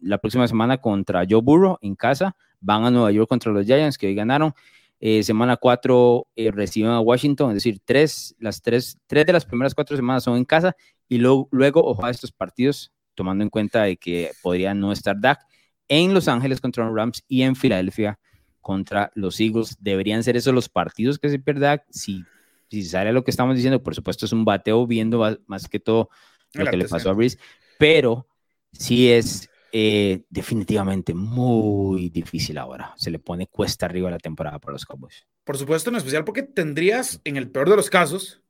la 0.01 0.17
próxima 0.17 0.47
semana 0.47 0.77
contra 0.77 1.23
Joe 1.29 1.41
Burrow 1.41 1.77
en 1.81 1.95
casa, 1.95 2.35
van 2.59 2.83
a 2.83 2.91
Nueva 2.91 3.11
York 3.11 3.29
contra 3.29 3.51
los 3.51 3.65
Giants, 3.65 3.97
que 3.97 4.07
hoy 4.07 4.15
ganaron. 4.15 4.53
Eh, 4.99 5.23
semana 5.23 5.57
4 5.57 6.27
eh, 6.35 6.51
reciben 6.51 6.91
a 6.91 6.99
Washington, 6.99 7.49
es 7.49 7.55
decir, 7.55 7.79
tres, 7.83 8.35
las 8.39 8.61
tres, 8.61 8.97
tres 9.07 9.25
de 9.25 9.33
las 9.33 9.45
primeras 9.45 9.75
cuatro 9.75 9.95
semanas 9.95 10.23
son 10.23 10.37
en 10.37 10.45
casa 10.45 10.75
y 11.07 11.17
luego, 11.17 11.47
luego 11.51 11.83
ojo 11.83 12.05
a 12.05 12.09
estos 12.09 12.31
partidos, 12.31 12.91
tomando 13.13 13.43
en 13.43 13.49
cuenta 13.49 13.83
de 13.83 13.97
que 13.97 14.31
podría 14.41 14.73
no 14.73 14.91
estar 14.91 15.19
Dak, 15.19 15.41
en 15.89 16.13
Los 16.13 16.27
Ángeles 16.27 16.61
contra 16.61 16.85
los 16.85 16.95
Rams 16.95 17.23
y 17.27 17.43
en 17.43 17.55
Filadelfia 17.55 18.17
contra 18.65 19.11
los 19.13 19.39
Eagles. 19.39 19.77
Deberían 19.79 20.23
ser 20.23 20.35
esos 20.35 20.51
los 20.51 20.69
partidos 20.69 21.19
que 21.19 21.29
se 21.29 21.37
pierda 21.37 21.85
si, 21.91 22.25
si 22.67 22.83
sale 22.83 23.13
lo 23.13 23.23
que 23.23 23.29
estamos 23.29 23.55
diciendo. 23.55 23.83
Por 23.83 23.93
supuesto, 23.93 24.25
es 24.25 24.31
un 24.31 24.43
bateo 24.43 24.87
viendo 24.87 25.23
más, 25.45 25.67
que 25.67 25.79
todo 25.79 26.09
lo 26.53 26.65
que 26.65 26.75
le 26.75 26.87
pasó 26.87 27.11
a 27.11 27.13
Brice, 27.13 27.37
pero 27.77 28.27
sí 28.71 29.11
es 29.11 29.47
eh, 29.71 30.23
definitivamente 30.31 31.13
muy 31.13 32.09
difícil 32.09 32.57
ahora. 32.57 32.91
Se 32.97 33.11
le 33.11 33.19
pone 33.19 33.45
cuesta 33.45 33.85
arriba 33.85 34.09
la 34.09 34.17
temporada 34.17 34.57
para 34.57 34.73
los 34.73 34.83
Cowboys. 34.83 35.27
Por 35.43 35.59
supuesto, 35.59 35.91
en 35.91 35.97
especial 35.97 36.25
porque 36.25 36.41
tendrías, 36.41 37.21
en 37.23 37.37
el 37.37 37.51
peor 37.51 37.69
de 37.69 37.75
los 37.75 37.91
casos, 37.91 38.41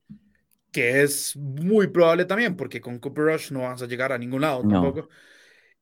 que 0.72 1.04
es 1.04 1.36
muy 1.36 1.88
probable 1.88 2.24
también, 2.24 2.56
porque 2.56 2.80
con 2.80 3.00
Cooper 3.00 3.26
Rush 3.26 3.52
no 3.52 3.64
vas 3.64 3.82
a 3.82 3.86
llegar 3.86 4.14
a 4.14 4.18
ningún 4.18 4.40
lado 4.40 4.62
tampoco, 4.62 5.10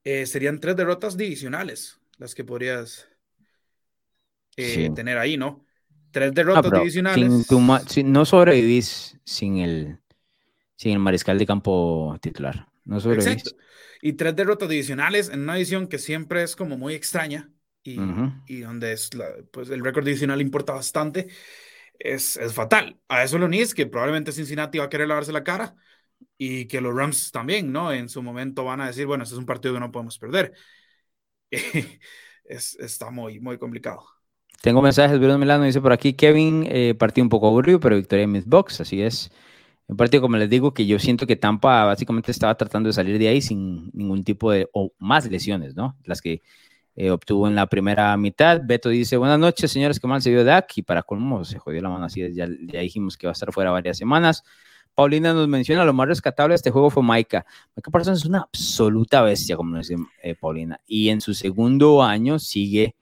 eh, 0.04 0.26
serían 0.26 0.60
tres 0.60 0.76
derrotas 0.76 1.18
divisionales 1.18 2.00
las 2.18 2.34
que 2.34 2.44
podrías 2.44 3.08
eh, 4.58 4.90
tener 4.96 5.18
ahí, 5.18 5.38
¿no? 5.38 5.66
Tres 6.12 6.30
ah, 6.30 6.34
derrotas 6.34 6.72
divisionales. 6.72 7.52
no 8.06 8.26
sobrevivís 8.26 9.20
sin 9.24 9.58
el, 9.58 10.00
sin 10.76 10.94
el 10.94 11.00
mariscal 11.00 11.38
de 11.38 11.46
campo 11.46 12.18
titular. 12.22 12.68
No 12.86 13.00
sobrevivís 13.00 13.56
y 14.06 14.14
tres 14.14 14.36
derrotas 14.36 14.68
divisionales 14.68 15.30
en 15.30 15.44
una 15.44 15.56
edición 15.56 15.88
que 15.88 15.98
siempre 15.98 16.44
es 16.44 16.58
como 16.58 16.78
muy 16.78 16.94
extraña 16.94 17.50
y, 17.84 17.98
y 18.48 18.60
donde 18.60 18.92
es 18.92 19.10
pues 19.50 19.70
el 19.70 19.82
récord 19.82 20.04
divisional 20.04 20.42
importa 20.42 20.74
bastante, 20.74 21.30
es, 21.98 22.36
es 22.36 22.54
fatal. 22.54 23.00
A 23.08 23.24
eso 23.24 23.38
lo 23.38 23.46
unís 23.46 23.74
que 23.74 23.86
probablemente 23.86 24.34
Cincinnati 24.34 24.78
va 24.78 24.86
a 24.86 24.90
querer 24.90 25.08
lavarse 25.08 25.32
la 25.32 25.46
cara 25.46 25.78
y 26.38 26.66
que 26.68 26.82
los 26.82 26.94
Rams 26.94 27.32
también, 27.32 27.72
¿no? 27.72 27.94
En 27.94 28.10
su 28.10 28.22
momento 28.22 28.66
van 28.66 28.82
a 28.82 28.88
decir, 28.88 29.06
bueno, 29.06 29.24
este 29.24 29.36
es 29.36 29.40
un 29.40 29.46
partido 29.46 29.74
que 29.74 29.80
no 29.80 29.94
podemos 29.94 30.20
perder. 30.20 30.54
es, 32.44 32.76
está 32.76 33.10
muy, 33.10 33.40
muy 33.40 33.58
complicado. 33.58 34.06
Tengo 34.64 34.82
mensajes, 34.82 35.20
Bruno 35.20 35.38
Milano 35.38 35.66
dice 35.66 35.82
por 35.82 35.92
aquí, 35.92 36.14
Kevin, 36.14 36.66
eh, 36.70 36.96
partido 36.98 37.26
un 37.26 37.30
poco 37.30 37.48
aburrido, 37.50 37.82
pero 37.82 37.98
victoria 37.98 38.24
en 38.24 38.44
Box, 38.46 38.80
así 38.80 39.02
es. 39.02 39.30
Un 39.88 39.98
partido, 39.98 40.22
como 40.22 40.38
les 40.38 40.50
digo, 40.50 40.74
que 40.74 40.86
yo 40.86 41.00
siento 41.00 41.28
que 41.28 41.36
Tampa 41.36 41.84
básicamente 41.84 42.32
estaba 42.32 42.56
tratando 42.56 42.88
de 42.88 42.94
salir 42.94 43.20
de 43.20 43.28
ahí 43.28 43.42
sin 43.42 43.92
ningún 43.94 44.24
tipo 44.24 44.52
de, 44.52 44.70
o 44.72 44.94
más 45.00 45.30
lesiones, 45.30 45.76
¿no? 45.76 45.98
Las 46.06 46.22
que 46.22 46.44
eh, 46.96 47.12
obtuvo 47.12 47.50
en 47.50 47.56
la 47.56 47.68
primera 47.68 48.16
mitad. 48.16 48.62
Beto 48.64 48.88
dice, 48.88 49.18
buenas 49.18 49.38
noches, 49.38 49.70
señores, 49.70 50.00
¿qué 50.00 50.08
mal 50.08 50.22
se 50.22 50.30
vio 50.30 50.46
Dak? 50.46 50.78
Y 50.78 50.82
para 50.84 51.04
colmo 51.04 51.44
se 51.44 51.60
jodió 51.60 51.82
la 51.82 51.90
mano 51.90 52.06
así, 52.06 52.22
ya, 52.34 52.48
ya 52.48 52.80
dijimos 52.80 53.18
que 53.18 53.28
va 53.28 53.32
a 53.32 53.34
estar 53.34 53.52
fuera 53.52 53.70
varias 53.70 53.98
semanas. 53.98 54.46
Paulina 54.96 55.34
nos 55.34 55.50
menciona, 55.50 55.84
lo 55.84 55.92
más 55.92 56.08
rescatable 56.08 56.54
de 56.54 56.56
este 56.56 56.72
juego 56.72 56.90
fue 56.90 57.04
Maika. 57.04 57.46
Maika 57.76 57.92
Parsons 57.92 58.20
es 58.20 58.26
una 58.26 58.40
absoluta 58.40 59.24
bestia, 59.24 59.58
como 59.58 59.78
dice 59.78 59.98
eh, 60.22 60.36
Paulina, 60.36 60.80
y 60.88 61.10
en 61.10 61.20
su 61.20 61.34
segundo 61.34 62.02
año 62.02 62.40
sigue 62.40 62.96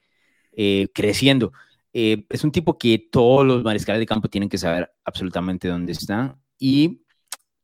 eh, 0.53 0.87
creciendo. 0.93 1.53
es 1.93 2.43
un 2.43 2.51
tipo 2.51 2.77
que 2.77 2.97
todos 3.11 3.45
los 3.45 3.63
mariscales 3.63 3.99
de 3.99 4.05
campo 4.05 4.29
tienen 4.29 4.49
que 4.49 4.57
saber 4.57 4.91
absolutamente 5.03 5.67
dónde 5.67 5.91
están 5.91 6.37
y 6.57 7.01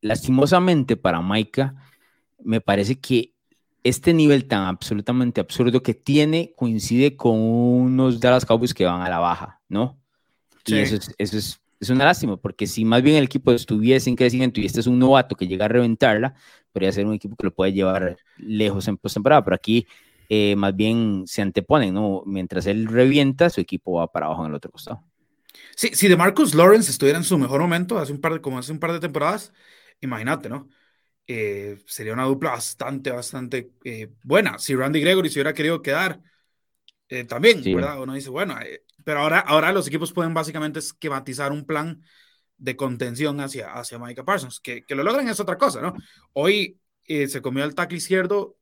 lastimosamente 0.01 0.97
para 0.97 1.21
Maika, 1.21 1.75
me 2.43 2.61
parece 2.61 2.99
que 2.99 3.33
este 3.83 4.13
nivel 4.13 4.47
tan 4.47 4.63
absolutamente 4.63 5.39
absurdo 5.39 5.81
que 5.81 5.93
tiene 5.93 6.53
coincide 6.55 7.15
con 7.15 7.39
unos 7.39 8.19
Dallas 8.19 8.45
Cowboys 8.45 8.73
que 8.73 8.85
van 8.85 9.01
a 9.01 9.09
la 9.09 9.19
baja, 9.19 9.61
¿no? 9.69 9.99
Y 10.65 10.75
eso, 10.75 10.95
es, 10.95 11.15
eso 11.17 11.37
es, 11.37 11.61
es, 11.79 11.89
una 11.89 12.03
lástima, 12.03 12.35
porque 12.35 12.67
si 12.67 12.83
más 12.83 13.01
bien 13.01 13.15
el 13.15 13.23
equipo 13.23 13.53
estuviese 13.53 14.09
en 14.09 14.17
crecimiento 14.17 14.59
y 14.59 14.65
este 14.65 14.81
es 14.81 14.87
un 14.87 14.99
novato 14.99 15.35
que 15.35 15.47
llega 15.47 15.65
a 15.65 15.69
reventarla, 15.69 16.35
podría 16.73 16.91
ser 16.91 17.05
un 17.05 17.13
equipo 17.13 17.35
que 17.37 17.45
lo 17.45 17.53
puede 17.53 17.71
llevar 17.71 18.17
lejos 18.37 18.87
en 18.87 18.97
postemporada, 18.97 19.43
pero 19.43 19.55
aquí 19.55 19.87
eh, 20.29 20.55
más 20.55 20.75
bien 20.75 21.23
se 21.25 21.41
anteponen, 21.41 21.93
¿no? 21.93 22.23
Mientras 22.25 22.65
él 22.65 22.87
revienta, 22.87 23.49
su 23.49 23.61
equipo 23.61 23.93
va 23.93 24.11
para 24.11 24.27
abajo 24.27 24.43
en 24.43 24.49
el 24.49 24.55
otro 24.55 24.71
costado. 24.71 25.03
Sí, 25.75 25.91
si 25.93 26.07
de 26.07 26.17
Marcus 26.17 26.55
Lawrence 26.55 26.91
estuviera 26.91 27.17
en 27.17 27.23
su 27.23 27.37
mejor 27.37 27.61
momento, 27.61 27.97
hace 27.97 28.11
un 28.11 28.21
par 28.21 28.33
de, 28.33 28.41
como 28.41 28.59
hace 28.59 28.71
un 28.71 28.79
par 28.79 28.91
de 28.91 28.99
temporadas, 28.99 29.53
imagínate, 30.01 30.49
¿no? 30.49 30.69
Eh, 31.27 31.77
sería 31.85 32.13
una 32.13 32.23
dupla 32.23 32.51
bastante, 32.51 33.11
bastante 33.11 33.71
eh, 33.83 34.09
buena. 34.23 34.57
Si 34.59 34.75
Randy 34.75 35.01
Gregory 35.01 35.29
se 35.29 35.39
hubiera 35.39 35.53
querido 35.53 35.81
quedar, 35.81 36.21
eh, 37.09 37.25
también, 37.25 37.61
¿verdad? 37.63 38.01
Uno 38.01 38.13
dice, 38.13 38.29
bueno, 38.29 38.55
pero 39.03 39.19
ahora, 39.19 39.39
ahora 39.39 39.71
los 39.71 39.87
equipos 39.87 40.13
pueden 40.13 40.33
básicamente 40.33 40.79
esquematizar 40.79 41.51
un 41.51 41.65
plan 41.65 42.01
de 42.57 42.75
contención 42.75 43.39
hacia, 43.39 43.73
hacia 43.73 43.99
Micah 43.99 44.25
Parsons. 44.25 44.59
Que, 44.59 44.83
que 44.83 44.95
lo 44.95 45.03
logren 45.03 45.27
es 45.27 45.39
otra 45.39 45.57
cosa, 45.57 45.81
¿no? 45.81 45.93
Hoy 46.33 46.79
se 47.05 47.41
comió 47.41 47.63
el 47.63 47.75
tackle 47.75 47.97
izquierdo, 47.97 48.56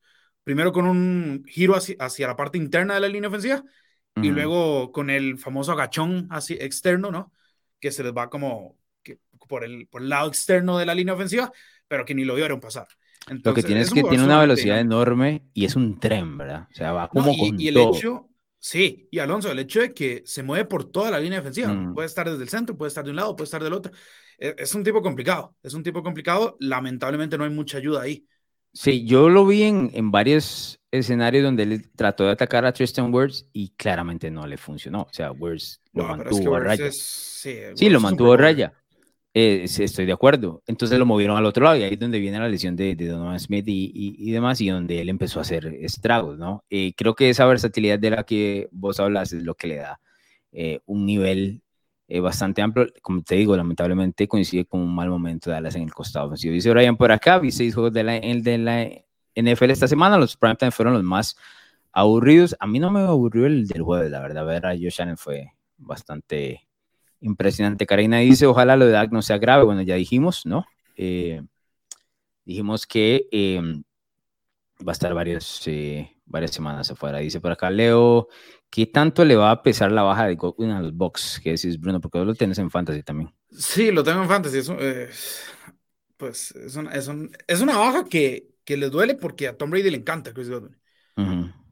primero 0.46 0.72
con 0.72 0.86
un 0.86 1.44
giro 1.48 1.76
hacia, 1.76 1.98
hacia 2.00 2.28
la 2.28 2.38
parte 2.38 2.58
interna 2.58 2.94
de 2.94 3.02
la 3.02 3.10
línea 3.10 3.28
ofensiva 3.28 3.62
y 4.22 4.30
luego 4.30 4.94
con 4.94 5.10
el 5.10 5.38
famoso 5.38 5.74
agachón 5.74 6.28
así 6.30 6.54
externo, 6.54 7.12
¿no? 7.12 7.34
Que 7.82 7.92
se 7.92 8.02
les 8.02 8.14
va 8.14 8.30
como 8.30 8.78
que 9.04 9.20
por, 9.50 9.66
el, 9.66 9.88
por 9.88 10.02
el 10.02 10.08
lado 10.08 10.30
externo 10.30 10.78
de 10.78 10.86
la 10.86 10.96
línea 10.96 11.16
ofensiva, 11.16 11.52
pero 11.90 12.06
que 12.06 12.16
ni 12.16 12.24
lo 12.24 12.36
vieron 12.36 12.62
pasar. 12.62 12.88
Lo 13.28 13.54
que 13.54 13.64
tiene 13.64 13.82
es 13.82 13.92
que 13.92 14.04
tiene 14.04 14.24
una 14.24 14.40
velocidad 14.40 14.80
enorme 14.80 15.44
y 15.54 15.66
es 15.66 15.76
un 15.76 16.00
tren, 16.00 16.38
¿verdad? 16.38 16.68
O 16.72 16.76
sea, 16.76 16.94
va 16.94 17.10
como 17.10 17.36
con 17.36 17.60
y 17.60 17.68
el 17.68 17.78
hecho, 17.78 18.30
sí, 18.58 19.10
y 19.12 19.20
Alonso, 19.20 19.52
el 19.52 19.60
hecho 19.60 19.82
de 19.82 19.94
que 19.94 20.22
se 20.26 20.44
mueve 20.44 20.66
por 20.66 20.86
toda 20.86 21.12
la 21.12 21.20
línea 21.20 21.40
defensiva, 21.40 21.74
mm. 21.74 21.94
puede 21.96 22.06
estar 22.06 22.30
desde 22.30 22.44
el 22.44 22.50
centro, 22.50 22.78
puede 22.78 22.90
estar 22.90 23.04
de 23.04 23.10
un 23.10 23.16
lado, 23.18 23.36
puede 23.36 23.46
estar 23.46 23.64
del 23.64 23.74
otro. 23.74 23.92
E, 24.38 24.56
es, 24.60 24.76
un 24.76 24.84
tipo 24.84 25.02
complicado, 25.02 25.56
es 25.64 25.74
un 25.74 25.84
tipo 25.84 26.04
complicado. 26.04 26.56
Lamentablemente 26.60 27.38
no 27.38 27.44
hay 27.44 27.50
mucha 27.50 27.80
ayuda 27.80 28.04
ahí. 28.04 28.26
Sí, 28.76 29.06
yo 29.06 29.30
lo 29.30 29.46
vi 29.46 29.64
en, 29.64 29.90
en 29.94 30.12
varios 30.12 30.82
escenarios 30.92 31.46
donde 31.46 31.64
él 31.64 31.90
trató 31.96 32.26
de 32.26 32.32
atacar 32.32 32.66
a 32.66 32.74
Tristan 32.74 33.14
Words 33.14 33.48
y 33.54 33.70
claramente 33.70 34.30
no 34.30 34.46
le 34.46 34.58
funcionó. 34.58 35.04
O 35.04 35.14
sea, 35.14 35.32
Words 35.32 35.82
lo 35.94 36.04
mantuvo 36.04 36.56
a 36.56 36.60
raya. 36.60 36.92
sí, 36.92 37.90
lo 37.90 38.02
mantuvo 38.02 38.34
a 38.34 38.38
raya. 38.38 38.74
Eh, 39.34 39.64
estoy 39.64 40.06
de 40.06 40.12
acuerdo. 40.12 40.62
Entonces 40.68 41.00
lo 41.00 41.06
movieron 41.06 41.38
al 41.38 41.46
otro 41.46 41.64
lado 41.64 41.78
y 41.78 41.84
ahí 41.84 41.94
es 41.94 42.00
donde 42.00 42.20
viene 42.20 42.38
la 42.38 42.50
lesión 42.50 42.76
de, 42.76 42.96
Donovan 42.96 43.40
Smith 43.40 43.66
y, 43.68 43.92
y, 43.94 44.32
demás 44.32 44.60
y 44.60 44.70
donde 44.70 45.00
él 45.00 45.08
empezó 45.08 45.40
a 45.40 45.44
hacer 45.44 45.68
estragos, 45.68 46.38
¿no? 46.38 46.66
Eh, 46.70 46.94
creo 46.98 47.16
que 47.16 47.30
esa 47.30 47.46
versatilidad 47.46 47.98
de 47.98 48.10
la 48.10 48.24
que 48.24 48.68
vos 48.72 49.00
hablas 49.00 49.32
es 49.32 49.44
lo 49.44 49.56
que 49.56 49.68
le 49.68 49.76
da 49.78 50.02
eh, 50.52 50.80
un 50.86 51.06
nivel 51.06 51.62
bastante 52.22 52.62
amplio. 52.62 52.88
Como 53.02 53.22
te 53.24 53.36
digo, 53.36 53.56
lamentablemente 53.56 54.28
coincide 54.28 54.66
con 54.66 54.82
un 54.82 54.94
mal 54.94 55.10
momento 55.10 55.50
de 55.50 55.56
Dallas 55.56 55.76
en 55.76 55.84
el 55.84 55.94
costado 55.94 56.28
ofensivo. 56.28 56.54
Dice 56.54 56.72
Brian 56.72 56.98
por 56.98 57.12
acá, 57.12 57.40
vi 57.40 57.52
seis 57.52 57.74
juegos 57.74 57.94
de 57.94 58.04
la, 58.04 58.14
de 58.14 58.58
la 58.58 58.90
NFL 59.36 59.72
esta 59.72 59.88
semana, 59.88 60.18
los 60.18 60.38
primetime 60.38 60.72
fueron 60.72 60.94
los 60.94 61.04
más 61.04 61.36
aburridos. 61.92 62.56
A 62.60 62.68
mí 62.68 62.80
no 62.80 62.92
me 62.92 63.02
aburrió 63.02 63.46
el 63.46 63.68
del 63.68 63.82
jueves, 63.82 64.12
la 64.12 64.20
verdad. 64.20 64.46
Ver 64.46 64.66
a 64.66 64.72
Josh 64.72 65.02
Allen 65.02 65.18
fue 65.18 65.54
bastante 65.78 66.68
impresionante. 67.22 67.86
Karina 67.86 68.20
dice, 68.20 68.46
ojalá 68.46 68.76
lo 68.76 68.86
de 68.86 68.92
Dak 68.92 69.12
no 69.12 69.22
sea 69.22 69.38
grave. 69.38 69.64
Bueno, 69.64 69.82
ya 69.82 69.96
dijimos, 69.96 70.46
¿no? 70.46 70.66
Eh, 70.98 71.42
dijimos 72.46 72.86
que 72.86 73.28
em, 73.32 73.84
va 74.86 74.92
a 74.92 74.94
estar 74.94 75.14
varios, 75.14 75.68
eh, 75.68 76.16
varias 76.26 76.52
semanas 76.52 76.92
afuera. 76.92 77.20
Dice 77.20 77.40
por 77.42 77.52
acá 77.52 77.70
Leo, 77.70 78.28
¿qué 78.76 78.88
tanto 78.88 79.24
le 79.24 79.38
va 79.38 79.52
a 79.52 79.64
pesar 79.64 79.90
la 79.90 80.04
baja 80.04 80.28
de 80.28 80.36
Godwin 80.36 80.72
a 80.72 80.82
los 80.82 80.94
box? 80.94 81.40
¿Qué 81.42 81.52
decís, 81.52 81.80
Bruno? 81.80 82.02
Porque 82.02 82.18
vos 82.18 82.28
lo 82.28 82.36
tienes 82.36 82.58
en 82.58 82.70
Fantasy 82.70 83.04
también. 83.04 83.34
Sí, 83.50 83.90
lo 83.90 84.04
tengo 84.04 84.22
en 84.22 84.28
Fantasy. 84.28 84.60
Eh, 84.80 85.10
pues 86.18 86.52
es 86.52 86.76
una, 86.76 86.92
es, 86.92 87.08
una 87.62 87.78
baja 87.78 88.04
que, 88.04 88.50
que 88.66 88.76
les 88.76 88.92
duele 88.92 89.16
porque 89.16 89.48
a 89.48 89.56
Tom 89.56 89.70
Brady 89.70 89.92
le 89.92 89.98
encanta 89.98 90.34
Chris 90.34 90.50
Godwin. 90.50 90.76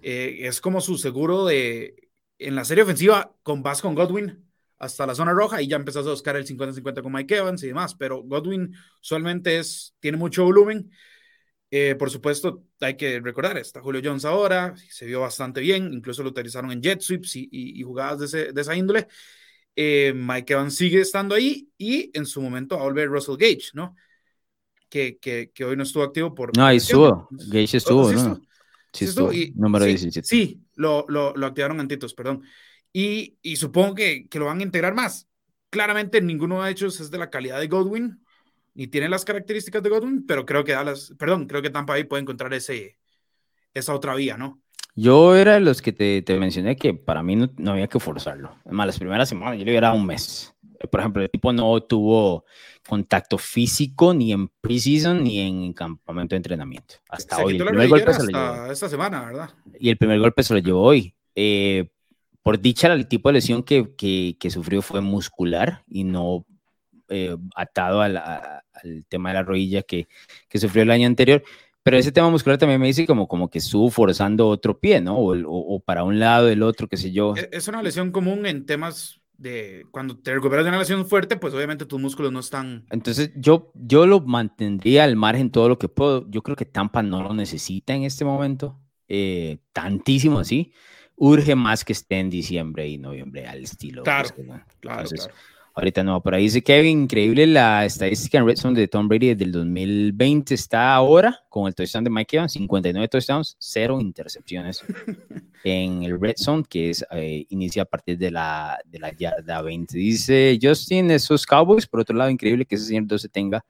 es 0.02 0.62
como 0.62 0.80
su 0.80 0.98
seguro 0.98 1.46
de 1.46 2.10
en 2.40 2.56
la 2.56 2.64
serie 2.64 2.86
ofensiva 2.86 3.36
con 3.44 3.64
Vas 3.64 3.82
con 3.82 3.96
Godwin 3.96 4.50
hasta 4.80 5.06
la 5.06 5.14
zona 5.14 5.34
roja 5.34 5.62
y 5.62 5.68
ya 5.68 5.76
empezás 5.76 6.08
a 6.08 6.12
buscar 6.12 6.38
el 6.38 6.46
50-50 6.46 7.02
con 7.02 7.12
Mike 7.12 7.36
Evans 7.36 7.64
y 7.64 7.68
demás, 7.68 7.96
pero 7.96 8.24
Godwin 8.24 8.74
usualmente 9.02 9.60
es, 9.60 9.94
tiene 10.00 10.18
mucho 10.18 10.46
volumen. 10.46 10.90
Eh, 11.76 11.96
por 11.96 12.12
supuesto, 12.12 12.66
hay 12.82 12.96
que 12.96 13.20
recordar, 13.20 13.58
está 13.58 13.82
Julio 13.82 14.00
Jones 14.04 14.26
ahora, 14.26 14.76
se 14.90 15.08
vio 15.08 15.22
bastante 15.22 15.60
bien, 15.60 15.92
incluso 15.92 16.22
lo 16.22 16.30
utilizaron 16.30 16.72
en 16.72 16.84
jet 16.84 17.02
sweeps 17.02 17.36
y, 17.36 17.82
jugadas 17.82 18.30
de, 18.30 18.54
esa 18.56 18.76
índole. 18.76 19.08
Eh, 19.76 20.14
Mike 20.16 20.54
Evans 20.54 20.76
sigue 20.76 21.02
estando 21.02 21.34
ahí 21.34 21.68
y 21.76 22.12
en 22.14 22.28
su 22.28 22.44
momento 22.44 22.76
va 22.76 22.82
a 22.82 22.86
volver 22.86 23.10
Russell 23.10 23.38
Gage, 23.38 23.72
¿no? 23.74 23.96
Que, 24.88 25.18
que, 25.18 25.50
que 25.52 25.66
hoy 25.66 25.76
no 25.76 25.82
estuvo 25.82 26.04
activo 26.04 26.36
por... 26.36 26.56
No, 26.56 26.64
ahí 26.64 26.78
estuvo, 26.78 27.28
Gage 27.32 27.78
estuvo, 27.78 28.12
¿no? 28.12 28.40
Sí, 28.92 29.06
estuvo, 29.06 29.32
número 29.56 29.86
17. 29.86 30.28
Sí, 30.28 30.62
lo, 30.76 31.06
lo, 31.08 31.36
lo 31.36 31.48
activaron 31.48 31.80
antitos, 31.80 32.14
perdón 32.14 32.44
y, 32.94 33.40
y 33.42 33.56
supongo 33.56 33.96
que, 33.96 34.28
que, 34.30 34.38
lo 34.38 34.46
van 34.46 34.60
a 34.60 34.64
integrar 34.64 34.94
más. 34.94 35.28
Claramente 35.72 36.22
ninguno 36.22 36.62
de 36.62 36.70
ellos 36.70 37.00
es 37.00 37.10
de 37.10 37.18
la 37.18 37.32
calidad 37.32 37.60
de 37.60 37.68
Godwin, 37.68 38.23
ni 38.74 38.88
tiene 38.88 39.10
las 39.10 39.26
características 39.26 39.84
de 39.84 39.90
Godwin, 39.90 40.26
pero 40.26 40.46
creo 40.46 40.64
que 40.64 40.74
Dallas, 40.74 41.14
perdón, 41.18 41.48
creo 41.48 41.62
que 41.62 41.70
Tampa 41.70 41.94
ahí 41.94 42.04
puede 42.04 42.22
encontrar 42.22 42.54
ese, 42.54 42.98
esa 43.74 43.94
otra 43.94 44.16
vía, 44.16 44.38
¿no? 44.38 44.62
Yo 44.96 45.36
era 45.36 45.54
de 45.54 45.60
los 45.60 45.82
que 45.82 45.92
te, 45.92 46.22
te 46.22 46.38
mencioné 46.38 46.76
que 46.76 46.94
para 46.94 47.24
mí 47.24 47.36
no, 47.36 47.50
no, 47.58 47.72
había 47.72 47.88
que 47.88 48.00
forzarlo. 48.00 48.56
Además, 48.66 48.88
las 48.88 49.00
primeras 49.00 49.28
semanas 49.28 49.58
yo 49.58 49.66
le 49.66 49.72
hubiera 49.72 49.88
dado 49.88 50.00
un 50.00 50.06
mes. 50.06 50.54
Por 50.92 51.00
ejemplo, 51.00 51.24
el 51.24 51.30
tipo 51.30 51.52
no 51.52 51.82
tuvo 51.82 52.46
contacto 52.88 53.38
físico 53.38 54.14
ni 54.14 54.34
en 54.34 54.50
preseason 54.50 55.24
ni 55.24 55.40
en 55.40 55.74
campamento 55.74 56.36
de 56.36 56.38
entrenamiento. 56.38 56.96
Hasta 57.10 57.44
hoy. 57.44 57.56
El 57.58 57.66
primer 57.66 57.88
golpe 57.88 58.14
se 58.14 58.24
lo 58.24 58.30
llevó. 58.30 58.72
esta 58.72 58.90
semana, 58.90 59.26
¿verdad? 59.26 59.50
Y 59.80 59.90
el 59.90 59.98
primer 59.98 60.20
golpe 60.20 60.44
se 60.44 60.54
lo 60.54 60.60
llevó 60.60 60.82
hoy. 60.82 61.16
Eh, 61.36 61.90
por 62.44 62.60
dicha, 62.60 62.92
el 62.92 63.08
tipo 63.08 63.30
de 63.30 63.34
lesión 63.34 63.64
que, 63.64 63.96
que, 63.96 64.50
sufrió 64.50 64.82
fue 64.82 65.00
muscular 65.00 65.84
y 65.88 66.04
no 66.04 66.46
eh, 67.14 67.38
atado 67.56 68.02
al 68.02 68.64
tema 69.08 69.30
de 69.30 69.36
la 69.36 69.44
rodilla 69.44 69.84
que, 69.84 70.08
que, 70.50 70.60
sufrió 70.60 70.84
el 70.84 70.92
año 70.92 71.08
anterior. 71.08 71.44
Pero 71.84 71.98
ese 71.98 72.12
tema 72.12 72.30
muscular 72.30 72.58
también 72.58 72.80
me 72.80 72.88
dice 72.88 73.06
como, 73.06 73.28
como 73.28 73.50
que 73.50 73.60
estuvo 73.60 73.90
forzando 73.90 74.48
otro 74.48 74.80
pie, 74.80 75.02
¿no? 75.02 75.18
O, 75.18 75.36
o, 75.46 75.80
para 75.82 76.04
un 76.04 76.18
lado, 76.18 76.50
el 76.50 76.64
otro, 76.64 76.88
qué 76.88 76.98
sé 76.98 77.12
yo. 77.12 77.36
E, 77.36 77.50
es 77.52 77.68
una 77.68 77.84
lesión 77.84 78.12
común 78.12 78.46
en 78.46 78.66
temas 78.66 79.20
de 79.38 79.86
cuando 79.92 80.18
te 80.18 80.34
recuperas 80.34 80.64
de 80.64 80.70
una 80.70 80.80
lesión 80.80 81.06
fuerte, 81.06 81.36
pues 81.36 81.54
obviamente 81.54 81.86
tus 81.86 82.00
músculos 82.00 82.32
no 82.32 82.40
están. 82.40 82.86
Entonces 82.90 83.32
yo, 83.36 83.72
yo 83.76 84.06
lo 84.06 84.22
mantendría 84.22 85.04
al 85.04 85.18
margen 85.18 85.52
todo 85.52 85.68
lo 85.68 85.78
que 85.78 85.90
puedo. 85.90 86.30
Yo 86.30 86.42
creo 86.42 86.56
que 86.56 86.66
Tampa 86.66 87.04
no 87.04 87.22
lo 87.22 87.34
necesita 87.34 87.94
en 87.94 88.04
este 88.04 88.24
momento, 88.24 88.80
eh, 89.10 89.60
tantísimo 89.74 90.40
así 90.40 90.72
urge 91.16 91.56
más 91.56 91.86
que 91.86 91.94
esté 91.94 92.20
en 92.20 92.30
diciembre 92.30 92.88
y 92.88 92.98
noviembre 92.98 93.46
al 93.48 93.64
estilo. 93.64 94.04
Claro, 94.04 94.30
claro, 94.80 95.10
Ahorita 95.76 96.04
no, 96.04 96.22
por 96.22 96.36
ahí 96.36 96.44
dice 96.44 96.62
Kevin, 96.62 97.04
increíble 97.04 97.48
la 97.48 97.84
estadística 97.84 98.38
en 98.38 98.46
Red 98.46 98.58
Zone 98.58 98.80
de 98.80 98.88
Tom 98.88 99.08
Brady 99.08 99.30
desde 99.30 99.46
el 99.46 99.52
2020 99.54 100.54
está 100.54 100.94
ahora 100.94 101.44
con 101.50 101.66
el 101.66 101.74
touchdown 101.74 102.04
de 102.04 102.12
Mike 102.12 102.38
Evans, 102.38 102.54
59 102.54 103.08
touchdowns, 103.08 103.56
cero 103.58 104.00
intercepciones 104.00 104.84
en 105.64 106.04
el 106.04 106.20
Red 106.20 106.36
Zone, 106.38 106.64
que 106.70 106.92
es, 106.92 107.04
eh, 107.10 107.48
inicia 107.50 107.82
a 107.82 107.86
partir 107.86 108.20
de 108.20 108.30
la, 108.30 108.80
de 108.86 109.00
la 109.00 109.12
yarda 109.14 109.64
20. 109.64 109.98
Dice 109.98 110.60
Justin, 110.62 111.10
esos 111.10 111.44
Cowboys, 111.44 111.88
por 111.88 112.02
otro 112.02 112.16
lado, 112.16 112.30
increíble 112.30 112.66
que 112.66 112.76
ese 112.76 112.86
señor 112.86 113.08
12 113.08 113.30
tenga 113.30 113.66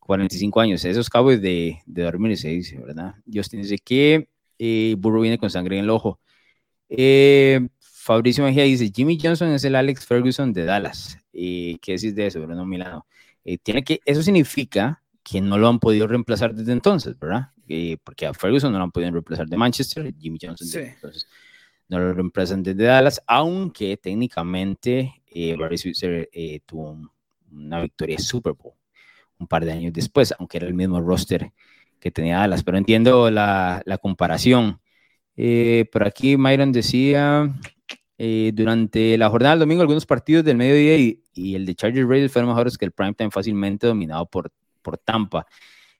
45 0.00 0.60
años, 0.60 0.84
esos 0.84 1.08
Cowboys 1.08 1.40
de, 1.40 1.78
de 1.86 2.02
2006, 2.02 2.74
¿verdad? 2.84 3.14
Justin 3.32 3.62
dice 3.62 3.78
que 3.78 4.28
eh, 4.58 4.96
Burrow 4.98 5.22
viene 5.22 5.38
con 5.38 5.48
sangre 5.48 5.78
en 5.78 5.84
el 5.84 5.90
ojo. 5.90 6.18
Eh, 6.88 7.68
Fabricio 8.10 8.42
Mejía 8.42 8.64
dice, 8.64 8.90
Jimmy 8.92 9.16
Johnson 9.22 9.50
es 9.50 9.62
el 9.62 9.76
Alex 9.76 10.04
Ferguson 10.04 10.52
de 10.52 10.64
Dallas. 10.64 11.16
¿Qué 11.32 11.78
decís 11.80 12.12
de 12.12 12.26
eso, 12.26 12.40
Bruno 12.40 12.66
Milano? 12.66 13.06
Eh, 13.44 13.56
tiene 13.56 13.84
que, 13.84 14.00
eso 14.04 14.20
significa 14.20 15.00
que 15.22 15.40
no 15.40 15.56
lo 15.56 15.68
han 15.68 15.78
podido 15.78 16.08
reemplazar 16.08 16.52
desde 16.52 16.72
entonces, 16.72 17.16
¿verdad? 17.16 17.50
Eh, 17.68 17.98
porque 18.02 18.26
a 18.26 18.34
Ferguson 18.34 18.72
no 18.72 18.78
lo 18.78 18.84
han 18.84 18.90
podido 18.90 19.12
reemplazar 19.12 19.46
de 19.46 19.56
Manchester, 19.56 20.12
Jimmy 20.18 20.40
Johnson 20.42 20.66
entonces 20.74 21.28
no 21.88 22.00
lo 22.00 22.12
reemplazan 22.12 22.64
desde 22.64 22.82
Dallas, 22.82 23.22
aunque 23.28 23.96
técnicamente 23.96 25.22
Barry 25.56 25.78
Switzer 25.78 26.28
tuvo 26.66 26.98
una 27.52 27.80
victoria 27.80 28.18
Super 28.18 28.54
Bowl 28.54 28.74
un 29.38 29.46
par 29.46 29.64
de 29.64 29.70
años 29.70 29.92
después, 29.92 30.34
aunque 30.36 30.56
era 30.56 30.66
el 30.66 30.74
mismo 30.74 31.00
roster 31.00 31.52
que 32.00 32.10
tenía 32.10 32.38
Dallas, 32.38 32.64
pero 32.64 32.76
entiendo 32.76 33.30
la, 33.30 33.82
la 33.86 33.98
comparación. 33.98 34.80
Eh, 35.36 35.88
por 35.90 36.06
aquí 36.06 36.36
Myron 36.36 36.70
decía, 36.70 37.50
eh, 38.22 38.52
durante 38.52 39.16
la 39.16 39.30
jornada 39.30 39.54
del 39.54 39.60
domingo 39.60 39.80
algunos 39.80 40.04
partidos 40.04 40.44
del 40.44 40.58
mediodía 40.58 40.94
y, 40.98 41.24
y 41.32 41.54
el 41.54 41.64
de 41.64 41.74
Chargers 41.74 42.06
Raiders 42.06 42.30
fueron 42.30 42.50
mejores 42.50 42.76
que 42.76 42.84
el 42.84 42.92
primetime 42.92 43.30
fácilmente 43.30 43.86
dominado 43.86 44.26
por, 44.26 44.52
por 44.82 44.98
Tampa. 44.98 45.46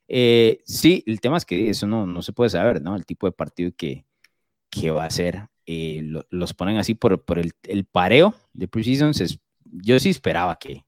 Eh, 0.07 0.61
sí, 0.63 1.03
el 1.07 1.19
tema 1.19 1.37
es 1.37 1.45
que 1.45 1.71
eso 1.71 1.87
no, 1.87 2.05
no 2.05 2.21
se 2.21 2.31
puede 2.31 2.51
saber, 2.51 2.79
¿no? 2.79 2.95
El 2.95 3.07
tipo 3.07 3.25
de 3.25 3.31
partido 3.31 3.71
que, 3.75 4.05
que 4.69 4.91
va 4.91 5.05
a 5.05 5.09
ser. 5.09 5.47
los 5.65 6.53
ponen 6.53 6.77
así 6.77 6.93
por, 6.93 7.25
por 7.25 7.39
el, 7.39 7.53
el, 7.63 7.85
pareo 7.85 8.35
de 8.53 8.67
Precisions. 8.67 9.39
Yo 9.65 9.99
sí 9.99 10.11
esperaba 10.11 10.59
que, 10.59 10.85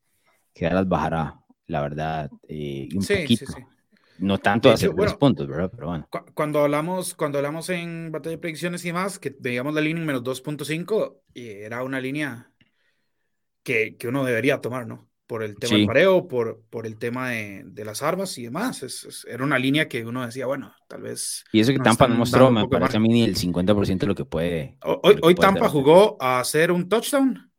que 0.53 0.65
Dallas 0.65 0.87
bajara, 0.87 1.43
la 1.65 1.81
verdad, 1.81 2.29
un 2.31 3.03
poquito. 3.07 3.45
Sí, 3.47 3.53
sí. 3.55 3.72
No 4.19 4.37
tanto 4.37 4.71
hacer 4.71 4.91
buenos 4.91 5.15
puntos, 5.15 5.47
¿verdad? 5.47 5.71
Pero 5.73 5.87
bueno. 5.87 6.07
cuando 6.33 6.59
hablamos, 6.59 7.15
cuando 7.15 7.39
hablamos 7.39 7.69
en 7.69 8.11
batalla 8.11 8.35
de 8.35 8.37
predicciones 8.37 8.83
y 8.85 8.89
demás, 8.89 9.19
que 9.19 9.35
veíamos 9.39 9.73
la 9.73 9.81
línea 9.81 10.01
en 10.01 10.07
menos 10.07 10.23
2.5, 10.23 11.21
era 11.33 11.83
una 11.83 11.99
línea 11.99 12.51
que, 13.63 13.95
que, 13.97 14.07
uno 14.07 14.23
debería 14.23 14.61
tomar, 14.61 14.87
¿no? 14.87 15.09
Por 15.25 15.41
el 15.41 15.55
tema 15.55 15.77
del 15.77 15.87
pareo, 15.87 16.27
por, 16.27 16.63
por 16.69 16.85
el 16.85 16.97
tema 16.97 17.29
de, 17.29 17.63
de 17.65 17.85
las 17.85 18.03
armas 18.03 18.37
y 18.37 18.43
demás. 18.43 18.83
Es, 18.83 19.25
era 19.27 19.43
una 19.43 19.57
línea 19.57 19.87
que 19.87 20.05
uno 20.05 20.25
decía, 20.25 20.45
bueno, 20.45 20.73
tal 20.87 21.01
vez. 21.01 21.43
Y 21.51 21.61
eso 21.61 21.71
que 21.71 21.79
Tampa 21.79 22.07
no 22.07 22.15
mostró, 22.15 22.51
me 22.51 22.67
parece 22.67 22.97
a 22.97 22.99
mí 22.99 23.09
ni 23.09 23.23
el 23.23 23.35
50% 23.35 23.97
de 23.99 24.07
lo 24.07 24.15
que 24.15 24.25
puede. 24.25 24.77
Hoy, 24.83 25.17
hoy 25.21 25.35
Tampa 25.35 25.69
jugó 25.69 26.17
a 26.19 26.39
hacer 26.39 26.71
un 26.71 26.87
touchdown 26.87 27.52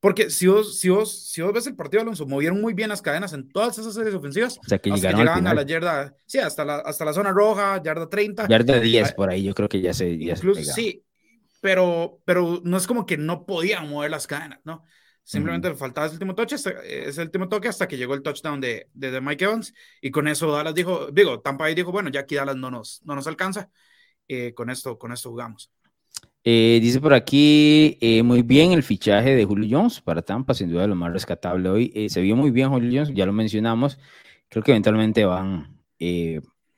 porque 0.00 0.30
si 0.30 0.46
vos, 0.46 0.78
si, 0.78 0.88
vos, 0.88 1.30
si 1.30 1.42
vos 1.42 1.52
ves 1.52 1.66
el 1.66 1.76
partido, 1.76 2.00
Alonso, 2.00 2.26
movieron 2.26 2.60
muy 2.60 2.72
bien 2.72 2.88
las 2.88 3.02
cadenas 3.02 3.34
en 3.34 3.50
todas 3.50 3.78
esas 3.78 3.92
series 3.92 4.14
ofensivas. 4.14 4.58
O 4.58 4.66
sea, 4.66 4.78
que 4.78 4.90
llegaron 4.90 5.46
a 5.46 5.54
la 5.54 5.62
yarda, 5.62 6.14
sí, 6.26 6.38
hasta 6.38 6.64
la, 6.64 6.76
hasta 6.76 7.04
la 7.04 7.12
zona 7.12 7.32
roja, 7.32 7.82
yarda 7.82 8.08
30. 8.08 8.48
Yarda 8.48 8.80
10 8.80 9.12
por 9.12 9.28
ahí, 9.28 9.42
yo 9.42 9.54
creo 9.54 9.68
que 9.68 9.80
ya 9.80 9.92
se. 9.92 10.16
Ya 10.16 10.32
incluso, 10.32 10.62
sí, 10.72 11.04
pero, 11.60 12.20
pero 12.24 12.60
no 12.64 12.78
es 12.78 12.86
como 12.86 13.04
que 13.04 13.18
no 13.18 13.44
podían 13.44 13.88
mover 13.90 14.10
las 14.10 14.26
cadenas, 14.26 14.60
¿no? 14.64 14.84
Simplemente 15.22 15.72
faltaba 15.74 16.06
ese 16.06 16.14
último 16.14 16.34
toque, 16.34 16.56
ese 16.56 17.22
último 17.22 17.48
toque 17.48 17.68
hasta 17.68 17.86
que 17.86 17.96
llegó 17.96 18.14
el 18.14 18.22
touchdown 18.22 18.60
de, 18.60 18.88
de, 18.94 19.20
Mike 19.20 19.44
Evans. 19.44 19.74
Y 20.00 20.10
con 20.10 20.26
eso 20.26 20.50
Dallas 20.50 20.74
dijo, 20.74 21.08
digo, 21.12 21.40
Tampa 21.40 21.64
Bay 21.64 21.74
dijo, 21.74 21.92
bueno, 21.92 22.10
ya 22.10 22.20
aquí 22.20 22.34
Dallas 22.34 22.56
no 22.56 22.70
nos, 22.70 23.02
no 23.04 23.14
nos 23.14 23.26
alcanza. 23.26 23.70
Eh, 24.26 24.54
con, 24.54 24.70
esto, 24.70 24.98
con 24.98 25.12
esto 25.12 25.30
jugamos. 25.30 25.70
Eh, 26.42 26.78
dice 26.82 27.00
por 27.00 27.12
aquí, 27.12 27.98
eh, 28.00 28.22
muy 28.22 28.42
bien 28.42 28.72
el 28.72 28.82
fichaje 28.82 29.34
de 29.34 29.44
Julio 29.44 29.78
Jones 29.78 30.00
para 30.00 30.22
Tampa, 30.22 30.54
sin 30.54 30.70
duda 30.70 30.86
lo 30.86 30.94
más 30.94 31.12
rescatable 31.12 31.68
hoy. 31.68 32.08
se 32.08 32.20
vio 32.20 32.36
muy 32.36 32.50
bien 32.50 32.70
Julio 32.70 32.90
Jones, 33.00 33.14
ya 33.14 33.26
lo 33.26 33.32
mencionamos. 33.32 33.98
Creo 34.48 34.62
que 34.62 34.72
eventualmente 34.72 35.24
van 35.24 35.76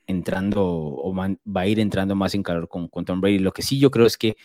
entrando 0.05 0.65
o 0.65 1.15
va 1.15 1.61
a 1.61 1.67
ir 1.67 1.79
entrando 1.79 2.15
más 2.15 2.35
en 2.35 2.43
calor 2.43 2.67
con, 2.67 2.87
con 2.87 3.05
Tom 3.05 3.21
Brady. 3.21 3.39
Lo 3.39 3.51
que 3.51 3.61
sí 3.61 3.79
yo 3.79 3.89
creo 3.89 4.05
es 4.05 4.17
que 4.17 4.35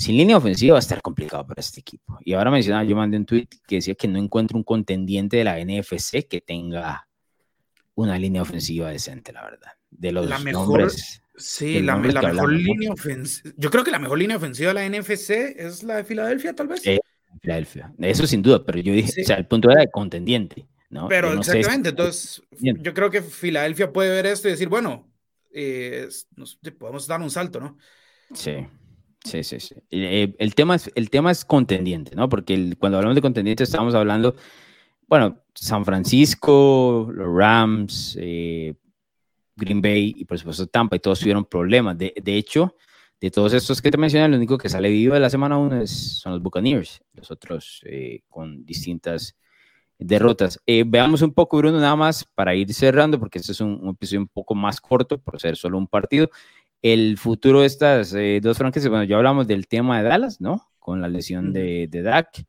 sin 0.00 0.16
línea 0.16 0.38
ofensiva 0.38 0.72
va 0.72 0.78
a 0.78 0.80
estar 0.80 1.02
complicado 1.02 1.46
para 1.46 1.60
este 1.60 1.80
equipo. 1.80 2.18
Y 2.24 2.32
ahora 2.32 2.50
mencionaba, 2.50 2.84
yo 2.84 2.96
mandé 2.96 3.18
un 3.18 3.26
tweet 3.26 3.48
que 3.66 3.76
decía 3.76 3.94
que 3.94 4.08
no 4.08 4.18
encuentro 4.18 4.56
un 4.56 4.64
contendiente 4.64 5.36
de 5.36 5.44
la 5.44 5.58
NFC 5.62 6.26
que 6.26 6.40
tenga 6.40 7.06
una 7.94 8.18
línea 8.18 8.40
ofensiva 8.40 8.88
decente, 8.88 9.30
la 9.30 9.42
verdad. 9.42 9.72
De 9.90 10.10
los 10.10 10.26
la 10.26 10.38
mejor, 10.38 10.90
Sí, 11.40 11.80
la, 11.80 11.96
mejor 11.96 12.52
línea 12.52 12.92
ofensiva. 12.92 13.54
Yo 13.56 13.70
creo 13.70 13.82
que 13.82 13.90
la 13.90 13.98
mejor 13.98 14.18
línea 14.18 14.36
ofensiva 14.36 14.72
de 14.72 14.74
la 14.74 14.88
NFC 14.88 15.30
es 15.56 15.82
la 15.82 15.96
de 15.96 16.04
Filadelfia, 16.04 16.54
tal 16.54 16.68
vez. 16.68 16.86
Eh, 16.86 17.00
Filadelfia. 17.40 17.92
Eso 17.98 18.26
sin 18.26 18.42
duda, 18.42 18.64
pero 18.64 18.78
yo 18.78 18.92
dije, 18.92 19.22
o 19.22 19.24
sea, 19.24 19.36
el 19.36 19.46
punto 19.46 19.70
era 19.70 19.80
de 19.80 19.90
contendiente. 19.90 20.66
¿no? 20.90 21.08
Pero 21.08 21.32
exactamente, 21.32 21.90
entonces 21.90 22.42
yo 22.60 22.92
creo 22.92 23.10
que 23.10 23.22
Filadelfia 23.22 23.92
puede 23.92 24.10
ver 24.10 24.26
esto 24.26 24.48
y 24.48 24.52
decir, 24.52 24.68
bueno, 24.68 25.08
eh, 25.52 26.08
podemos 26.78 27.06
dar 27.06 27.20
un 27.20 27.30
salto, 27.30 27.60
¿no? 27.60 27.78
Sí. 28.34 28.66
Sí, 29.24 29.44
sí, 29.44 29.60
sí. 29.60 29.74
Eh, 29.90 30.34
el, 30.38 30.54
tema 30.54 30.76
es, 30.76 30.90
el 30.94 31.10
tema 31.10 31.30
es 31.30 31.44
contendiente, 31.44 32.16
¿no? 32.16 32.28
Porque 32.28 32.74
cuando 32.78 32.98
hablamos 32.98 33.14
de 33.14 33.22
contendiente 33.22 33.64
estamos 33.64 33.94
hablando, 33.94 34.34
bueno, 35.06 35.42
San 35.54 35.84
Francisco, 35.84 37.10
los 37.12 37.28
Rams, 37.36 38.16
eh, 38.18 38.74
Green 39.60 39.80
Bay 39.80 40.14
y 40.16 40.24
por 40.24 40.38
supuesto 40.38 40.66
Tampa, 40.66 40.96
y 40.96 41.00
todos 41.00 41.20
tuvieron 41.20 41.44
problemas. 41.44 41.96
De, 41.96 42.12
de 42.20 42.36
hecho, 42.36 42.74
de 43.20 43.30
todos 43.30 43.52
estos 43.52 43.80
que 43.82 43.90
te 43.90 43.98
mencioné, 43.98 44.28
lo 44.28 44.36
único 44.36 44.58
que 44.58 44.68
sale 44.68 44.88
vivo 44.90 45.14
de 45.14 45.20
la 45.20 45.30
semana 45.30 45.58
1 45.58 45.86
son 45.86 46.32
los 46.32 46.42
Buccaneers, 46.42 47.02
los 47.14 47.30
otros 47.30 47.82
eh, 47.84 48.22
con 48.28 48.64
distintas 48.64 49.36
derrotas. 49.98 50.58
veamos 50.86 51.20
un 51.20 51.34
poco, 51.34 51.58
Bruno, 51.58 51.78
nada 51.78 51.94
más 51.94 52.24
para 52.24 52.54
ir 52.54 52.72
cerrando, 52.72 53.20
porque 53.20 53.38
este 53.38 53.52
es 53.52 53.60
un, 53.60 53.78
un 53.82 53.90
episodio 53.90 54.20
un 54.20 54.28
poco 54.28 54.54
más 54.54 54.80
corto 54.80 55.18
por 55.18 55.38
ser 55.38 55.56
solo 55.56 55.76
un 55.76 55.86
partido 55.86 56.30
el 56.82 57.18
futuro 57.18 57.60
de 57.60 57.66
estas 57.66 58.14
eh, 58.14 58.40
dos 58.42 58.58
franquicias, 58.58 58.90
bueno, 58.90 59.04
ya 59.04 59.16
hablamos 59.16 59.46
del 59.46 59.68
tema 59.68 59.98
de 59.98 60.08
Dallas, 60.08 60.40
¿no? 60.40 60.70
Con 60.78 61.00
la 61.00 61.08
lesión 61.08 61.52
de, 61.52 61.88
de 61.88 62.02
Dak, 62.02 62.46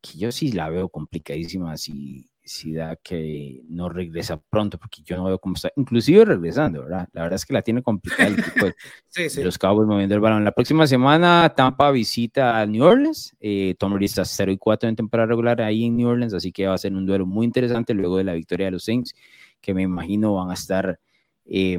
que 0.00 0.18
yo 0.18 0.32
sí 0.32 0.52
la 0.52 0.68
veo 0.68 0.88
complicadísima 0.88 1.76
si, 1.76 2.28
si 2.42 2.72
Dak 2.72 3.00
eh, 3.10 3.62
no 3.68 3.88
regresa 3.88 4.40
pronto, 4.40 4.78
porque 4.78 5.02
yo 5.02 5.16
no 5.16 5.24
veo 5.24 5.38
cómo 5.38 5.54
está, 5.54 5.70
inclusive 5.76 6.24
regresando, 6.24 6.82
¿verdad? 6.82 7.08
La 7.12 7.22
verdad 7.22 7.36
es 7.36 7.46
que 7.46 7.52
la 7.52 7.62
tiene 7.62 7.82
complicada 7.82 8.28
el 8.28 8.38
equipo 8.38 8.66
de, 8.66 8.74
los 9.44 9.58
Cowboys 9.58 9.86
moviendo 9.86 10.14
el 10.14 10.20
balón. 10.20 10.44
La 10.44 10.52
próxima 10.52 10.86
semana 10.86 11.52
Tampa 11.56 11.90
visita 11.90 12.60
a 12.60 12.66
New 12.66 12.84
Orleans, 12.84 13.36
eh, 13.40 13.74
Tom 13.78 13.92
Brady 13.92 14.06
está 14.06 14.24
0 14.24 14.52
y 14.52 14.58
4 14.58 14.88
en 14.88 14.96
temporada 14.96 15.28
regular 15.28 15.60
ahí 15.60 15.84
en 15.84 15.96
New 15.96 16.08
Orleans, 16.08 16.34
así 16.34 16.52
que 16.52 16.66
va 16.66 16.74
a 16.74 16.78
ser 16.78 16.92
un 16.92 17.06
duelo 17.06 17.26
muy 17.26 17.46
interesante 17.46 17.94
luego 17.94 18.16
de 18.16 18.24
la 18.24 18.34
victoria 18.34 18.66
de 18.66 18.72
los 18.72 18.84
Saints, 18.84 19.14
que 19.60 19.74
me 19.74 19.82
imagino 19.82 20.34
van 20.34 20.50
a 20.50 20.54
estar... 20.54 20.98
Eh, 21.44 21.78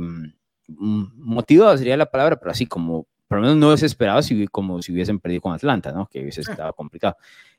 motivado 0.68 1.78
sería 1.78 1.98
la 1.98 2.06
palabra, 2.06 2.38
pero 2.38 2.52
así 2.52 2.66
como, 2.66 3.08
por 3.32 3.38
lo 3.38 3.44
menos 3.44 3.56
no 3.56 3.72
desesperado 3.72 4.22
si, 4.22 4.46
como 4.48 4.82
si 4.82 4.92
hubiesen 4.92 5.18
perdido 5.18 5.40
con 5.40 5.54
Atlanta, 5.54 5.94
¿no? 5.94 6.06
Que 6.06 6.20
hubiese 6.20 6.42
estado 6.42 6.74
complicado. 6.74 7.16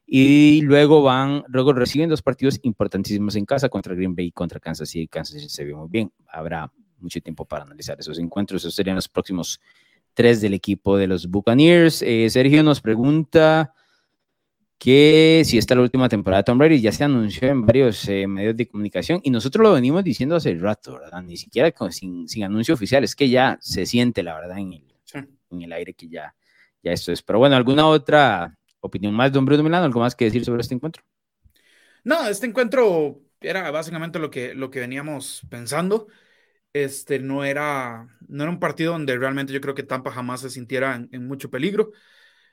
Y 0.06 0.60
luego 0.60 1.02
van, 1.02 1.44
luego 1.48 1.72
reciben 1.72 2.10
dos 2.10 2.20
partidos 2.20 2.60
importantísimos 2.62 3.36
en 3.36 3.46
casa 3.46 3.70
contra 3.70 3.94
Green 3.94 4.14
Bay 4.14 4.26
y 4.26 4.32
contra 4.32 4.60
Kansas 4.60 4.90
City. 4.90 5.08
Kansas 5.08 5.36
City 5.36 5.48
se 5.48 5.64
vio 5.64 5.78
muy 5.78 5.88
bien. 5.88 6.12
Habrá 6.28 6.70
mucho 6.98 7.22
tiempo 7.22 7.46
para 7.46 7.64
analizar 7.64 7.98
esos 7.98 8.18
encuentros. 8.18 8.60
Esos 8.60 8.74
serían 8.74 8.96
los 8.96 9.08
próximos 9.08 9.62
tres 10.12 10.42
del 10.42 10.52
equipo 10.52 10.98
de 10.98 11.06
los 11.06 11.26
Buccaneers. 11.26 12.02
Eh, 12.02 12.28
Sergio 12.28 12.62
nos 12.62 12.82
pregunta 12.82 13.72
que 14.76 15.40
si 15.46 15.56
esta 15.56 15.72
es 15.72 15.76
la 15.78 15.84
última 15.84 16.10
temporada 16.10 16.42
de 16.42 16.44
Tom 16.44 16.58
Brady, 16.58 16.82
ya 16.82 16.92
se 16.92 17.04
anunció 17.04 17.48
en 17.48 17.64
varios 17.64 18.06
eh, 18.10 18.26
medios 18.26 18.58
de 18.58 18.68
comunicación 18.68 19.20
y 19.22 19.30
nosotros 19.30 19.66
lo 19.66 19.72
venimos 19.72 20.04
diciendo 20.04 20.36
hace 20.36 20.54
rato, 20.54 20.98
¿verdad? 21.00 21.22
Ni 21.22 21.38
siquiera 21.38 21.72
sin, 21.88 22.28
sin, 22.28 22.44
anuncio 22.44 22.74
oficial, 22.74 23.04
es 23.04 23.16
que 23.16 23.30
ya 23.30 23.56
se 23.62 23.86
siente, 23.86 24.22
la 24.22 24.34
verdad, 24.34 24.58
en 24.58 24.74
el, 24.74 24.91
en 25.52 25.62
el 25.62 25.72
aire 25.72 25.94
que 25.94 26.08
ya, 26.08 26.34
ya 26.82 26.92
esto 26.92 27.12
es. 27.12 27.22
Pero 27.22 27.38
bueno, 27.38 27.56
¿alguna 27.56 27.86
otra 27.86 28.56
opinión 28.80 29.14
más, 29.14 29.32
don 29.32 29.44
Bruno 29.44 29.62
Milano? 29.62 29.84
¿Algo 29.84 30.00
más 30.00 30.14
que 30.14 30.24
decir 30.26 30.44
sobre 30.44 30.62
este 30.62 30.74
encuentro? 30.74 31.02
No, 32.04 32.26
este 32.26 32.46
encuentro 32.46 33.20
era 33.40 33.70
básicamente 33.70 34.18
lo 34.18 34.30
que, 34.30 34.54
lo 34.54 34.70
que 34.70 34.80
veníamos 34.80 35.42
pensando. 35.48 36.08
Este 36.72 37.18
no 37.18 37.44
era, 37.44 38.08
no 38.28 38.42
era 38.44 38.52
un 38.52 38.58
partido 38.58 38.92
donde 38.92 39.16
realmente 39.16 39.52
yo 39.52 39.60
creo 39.60 39.74
que 39.74 39.82
Tampa 39.82 40.10
jamás 40.10 40.40
se 40.40 40.50
sintiera 40.50 40.94
en 41.10 41.26
mucho 41.26 41.50
peligro 41.50 41.92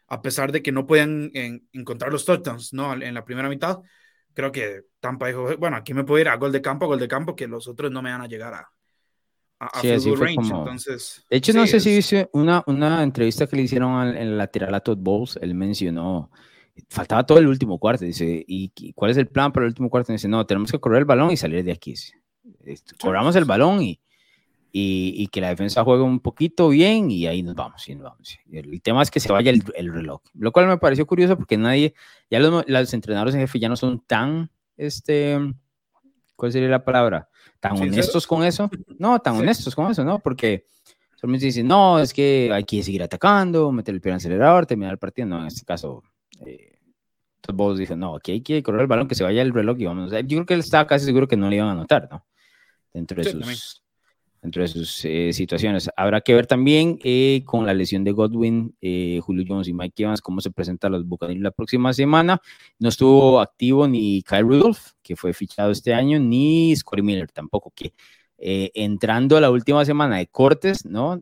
a 0.10 0.22
pesar 0.22 0.52
de 0.52 0.62
que 0.62 0.72
no 0.72 0.88
pueden 0.88 1.32
encontrar 1.72 2.12
los 2.12 2.26
touchdowns 2.26 2.74
¿no? 2.74 2.94
en 2.94 3.14
la 3.14 3.24
primera 3.24 3.48
mitad, 3.48 3.80
creo 4.34 4.52
que 4.52 4.82
Tampa 5.00 5.28
dijo, 5.28 5.56
bueno, 5.58 5.78
aquí 5.78 5.94
me 5.94 6.04
puedo 6.04 6.20
ir 6.20 6.30
a 6.30 6.36
gol 6.36 6.52
de 6.52 6.62
campo, 6.62 6.86
a 6.86 6.88
gol 6.90 7.00
de 7.00 7.08
campo, 7.08 7.36
que 7.36 7.48
los 7.48 7.68
otros 7.68 7.92
no 7.92 8.02
me 8.02 8.12
van 8.12 8.22
a 8.22 8.28
llegar 8.28 8.54
a, 8.54 8.72
a, 9.60 9.82
sí, 9.82 10.16
range. 10.16 10.38
Entonces, 10.42 11.26
de 11.30 11.38
hecho, 11.38 11.54
no 11.54 11.68
sé 11.68 11.80
si 11.80 11.96
viste 11.96 12.30
una, 12.34 12.64
una 12.68 13.04
entrevista 13.04 13.48
que 13.48 13.56
le 13.56 13.64
hicieron 13.64 14.08
en 14.08 14.16
el 14.16 14.38
lateral 14.38 14.74
a 14.74 14.80
Todd 14.80 14.98
Bowles, 15.00 15.38
él 15.42 15.54
mencionó, 15.54 16.32
faltaba 16.90 17.26
todo 17.26 17.40
el 17.40 17.48
último 17.48 17.78
cuarto, 17.78 18.06
dice, 18.06 18.44
¿y 18.48 18.94
cuál 18.94 19.12
es 19.12 19.18
el 19.18 19.28
plan 19.28 19.52
para 19.52 19.66
el 19.66 19.70
último 19.70 19.90
cuarto? 19.90 20.14
dice, 20.14 20.28
no, 20.28 20.46
tenemos 20.46 20.72
que 20.72 20.80
correr 20.80 21.00
el 21.00 21.06
balón 21.06 21.32
y 21.32 21.38
salir 21.38 21.64
de 21.64 21.72
aquí. 21.72 21.94
Corramos 23.00 23.36
el 23.36 23.46
balón 23.46 23.82
y 23.82 24.00
y, 24.72 25.28
que 25.28 25.42
la 25.42 25.50
defensa 25.50 25.84
juegue 25.84 26.04
un 26.04 26.20
poquito 26.20 26.70
bien 26.70 27.10
y 27.10 27.28
ahí 27.28 27.42
nos 27.44 27.56
vamos. 27.56 27.88
Y 27.88 27.96
nos 27.96 28.04
vamos. 28.04 28.38
El, 28.52 28.82
tema 28.82 29.02
es 29.02 29.12
que 29.12 29.20
se 29.20 29.32
vaya 29.32 29.52
el, 29.52 29.64
el, 29.76 29.94
reloj, 29.94 30.22
lo 30.34 30.52
cual 30.52 30.68
me 30.68 30.78
pareció 30.78 31.06
curioso 31.06 31.38
porque 31.38 31.58
nadie, 31.58 31.94
ya 32.30 32.40
los, 32.40 32.68
los, 32.68 32.94
entrenadores 32.94 33.34
en 33.36 33.42
jefe 33.42 33.60
ya 33.60 33.70
no 33.70 33.76
son 33.76 34.00
tan, 34.06 34.52
este, 34.78 35.38
¿cuál 36.36 36.52
sería 36.52 36.70
la 36.70 36.84
palabra? 36.84 37.30
Tan 37.60 37.78
honestos 37.78 38.26
con 38.26 38.44
eso. 38.44 38.70
No, 38.98 39.20
tan 39.20 39.36
honestos 39.36 39.76
con 39.76 39.92
eso, 39.92 40.04
¿no? 40.04 40.20
Porque 40.20 40.66
solamente 41.16 41.48
dicen, 41.48 41.68
no, 41.68 42.00
es 42.00 42.14
que 42.14 42.50
hay 42.54 42.64
que 42.64 42.82
seguir 42.84 43.04
atacando, 43.04 43.72
meter 43.72 43.94
el 43.94 44.02
pie 44.02 44.12
en 44.12 44.14
el 44.14 44.18
acelerador, 44.18 44.66
terminar 44.66 44.94
el 44.94 45.00
partido. 45.00 45.28
No, 45.28 45.42
en 45.42 45.48
este 45.48 45.66
caso, 45.66 46.04
eh, 46.46 46.80
todos 47.42 47.78
dicen, 47.78 48.00
no, 48.00 48.16
aquí 48.16 48.32
hay 48.32 48.42
que 48.42 48.64
correr 48.64 48.82
el 48.82 48.88
balón, 48.88 49.08
que 49.08 49.16
se 49.16 49.24
vaya 49.24 49.42
el 49.42 49.54
reloj 49.54 49.78
y 49.80 49.86
vamos. 49.86 50.12
Yo 50.12 50.38
creo 50.38 50.46
que 50.46 50.54
él 50.54 50.62
estaba 50.62 50.88
casi 50.88 51.06
seguro 51.06 51.28
que 51.28 51.38
no 51.38 51.50
le 51.50 51.58
iban 51.58 51.68
a 51.68 51.72
anotar, 51.72 52.08
¿no? 52.10 52.26
Dentro 52.94 53.22
de 53.22 53.32
sus 53.32 53.84
dentro 54.42 54.62
de 54.62 54.68
sus 54.68 55.04
eh, 55.06 55.34
situaciones. 55.34 55.90
Habrá 55.96 56.22
que 56.22 56.34
ver 56.34 56.48
también 56.48 57.00
eh, 57.04 57.44
con 57.46 57.66
la 57.66 57.74
lesión 57.74 58.04
de 58.04 58.12
Godwin, 58.12 58.76
eh, 58.82 59.20
Julio 59.22 59.46
Jones 59.48 59.68
y 59.68 59.74
Mike 59.74 60.04
Evans 60.04 60.22
cómo 60.22 60.42
se 60.42 60.52
presentan 60.52 60.92
los 60.94 61.06
Buccaneers 61.06 61.42
la 61.42 61.52
próxima 61.52 61.94
semana. 61.94 62.42
No 62.80 62.90
estuvo 62.90 63.40
activo 63.42 63.88
ni 63.88 64.22
Kyle 64.24 64.44
Rudolph, 64.44 64.92
que 65.02 65.16
fue 65.16 65.34
fichado 65.34 65.72
este 65.72 65.94
año, 65.94 66.20
ni 66.20 66.76
Scotty 66.76 67.02
Miller 67.02 67.30
tampoco, 67.32 67.72
que 67.76 67.94
entrando 68.42 69.36
a 69.36 69.42
la 69.42 69.52
última 69.52 69.84
semana 69.84 70.18
de 70.18 70.28
cortes, 70.28 70.86
¿no? 70.86 71.22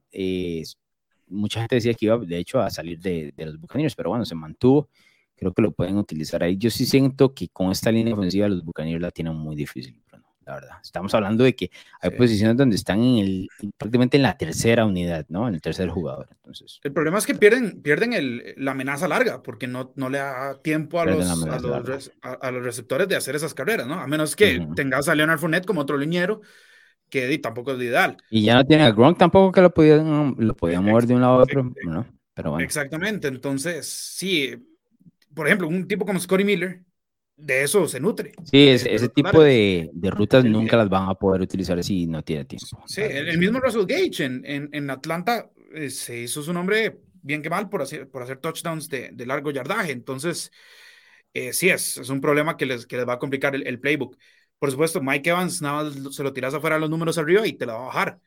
mucha 1.30 1.60
gente 1.60 1.76
decía 1.76 1.94
que 1.96 2.06
iba, 2.06 2.18
de 2.20 2.38
hecho, 2.38 2.62
a 2.62 2.70
salir 2.70 3.00
de, 3.00 3.34
de 3.36 3.46
los 3.46 3.60
Buccaneers, 3.60 3.96
pero 3.96 4.10
bueno, 4.10 4.24
se 4.24 4.36
mantuvo. 4.36 4.90
Creo 5.36 5.54
que 5.54 5.62
lo 5.62 5.72
pueden 5.72 5.98
utilizar 5.98 6.42
ahí. 6.44 6.58
Yo 6.58 6.70
sí 6.70 6.86
siento 6.86 7.34
que 7.34 7.50
con 7.50 7.72
esta 7.72 7.92
línea 7.92 8.14
ofensiva 8.14 8.48
los 8.48 8.64
Buccaneers 8.64 9.02
la 9.02 9.12
tienen 9.12 9.36
muy 9.36 9.56
difícil 9.56 10.02
la 10.48 10.56
verdad. 10.56 10.78
Estamos 10.82 11.14
hablando 11.14 11.44
de 11.44 11.56
que 11.56 11.70
hay 12.02 12.12
posiciones 12.12 12.56
donde 12.56 12.78
están 12.78 13.04
en 13.04 13.18
el, 13.18 13.50
prácticamente 13.78 14.18
en 14.18 14.24
la 14.24 14.38
tercera 14.38 14.86
unidad, 14.86 15.26
¿no? 15.28 15.48
En 15.48 15.56
el 15.56 15.62
tercer 15.62 15.90
jugador. 15.90 16.30
Entonces, 16.38 16.80
el 16.84 16.94
problema 16.94 17.18
es 17.18 17.26
que 17.26 17.36
pierden, 17.36 17.82
pierden 17.82 18.14
el, 18.14 18.54
la 18.58 18.72
amenaza 18.72 19.08
larga 19.08 19.44
porque 19.44 19.68
no, 19.68 19.92
no 19.96 20.10
le 20.10 20.20
da 20.20 20.60
tiempo 20.62 21.02
a 21.02 21.06
los, 21.06 21.30
a 21.30 21.60
los, 21.60 22.12
a, 22.22 22.52
los, 22.52 22.64
receptores 22.64 23.10
de 23.10 23.18
hacer 23.18 23.36
esas 23.36 23.54
carreras, 23.54 23.88
¿no? 23.88 23.96
A 24.00 24.08
menos 24.08 24.36
que 24.36 24.66
tengas 24.76 25.10
a 25.10 25.16
Leonard 25.16 25.40
Fournette 25.40 25.66
como 25.66 25.82
otro 25.82 25.98
liniero 25.98 26.42
que 27.10 27.38
tampoco 27.40 27.74
es 27.74 27.80
ideal. 27.80 28.18
Y 28.30 28.44
ya 28.44 28.56
no 28.56 28.66
tiene 28.66 28.84
a 28.84 28.92
Gronk 28.92 29.18
tampoco 29.18 29.52
que 29.52 29.62
lo 29.62 29.74
podían, 29.74 30.36
lo 30.38 30.56
podían 30.56 30.84
mover 30.84 31.08
de 31.08 31.16
un 31.16 31.22
lado 31.22 31.40
a 31.40 31.44
otro, 31.44 31.72
¿no? 31.86 32.08
Pero 32.34 32.52
bueno. 32.52 32.64
Exactamente, 32.64 33.28
entonces, 33.28 33.88
sí, 33.88 34.56
por 35.34 35.48
ejemplo, 35.48 35.68
un 35.68 35.88
tipo 35.88 36.06
como 36.06 36.20
Scotty 36.20 36.44
Miller, 36.44 36.84
de 37.38 37.64
eso 37.64 37.88
se 37.88 38.00
nutre. 38.00 38.34
Sí, 38.52 38.68
ese 38.68 39.10
tipo 39.10 39.42
de, 39.42 39.90
de, 39.94 40.10
rutas 40.10 40.44
nunca 40.44 40.76
las 40.76 40.90
van 40.90 41.08
a 41.08 41.14
poder 41.14 41.42
utilizar 41.42 41.82
si 41.84 42.08
no 42.08 42.24
tiene 42.24 42.46
tiempo. 42.46 42.84
Sí, 42.88 43.02
el, 43.02 43.38
mismo 43.38 43.60
Russell 43.60 43.86
Gage 43.86 44.26
en, 44.26 44.44
en, 44.44 44.70
en 44.74 44.90
Atlanta 44.90 45.50
eh, 45.74 45.92
se 45.92 46.20
hizo 46.22 46.42
su 46.42 46.52
nombre 46.52 46.98
bien 47.22 47.44
que 47.44 47.50
mal 47.50 47.70
por 47.70 47.84
hacer, 47.84 48.10
por 48.10 48.24
hacer 48.24 48.38
touchdowns 48.38 48.90
de, 48.90 49.12
de 49.14 49.26
largo 49.28 49.52
yardaje. 49.52 49.92
Entonces, 49.92 50.52
eh, 51.34 51.54
sí 51.54 51.70
es, 51.70 51.98
es 51.98 52.10
un 52.10 52.22
problema 52.22 52.58
que 52.58 52.66
les, 52.66 52.88
que 52.88 52.98
les 52.98 53.08
va 53.08 53.14
a 53.14 53.20
complicar 53.20 53.54
el, 53.54 53.68
el, 53.68 53.80
playbook. 53.80 54.18
Por 54.58 54.72
supuesto, 54.72 55.00
Mike 55.02 55.30
Evans 55.30 55.62
nada 55.62 55.84
más 55.84 56.16
se 56.16 56.24
lo 56.24 56.34
tiras 56.34 56.56
afuera 56.56 56.80
los 56.80 56.90
números 56.90 57.20
arriba 57.20 57.46
y 57.46 57.54
te 57.54 57.68
la 57.68 57.74
va 57.74 57.84
a 57.84 57.88
bajar. 57.88 58.20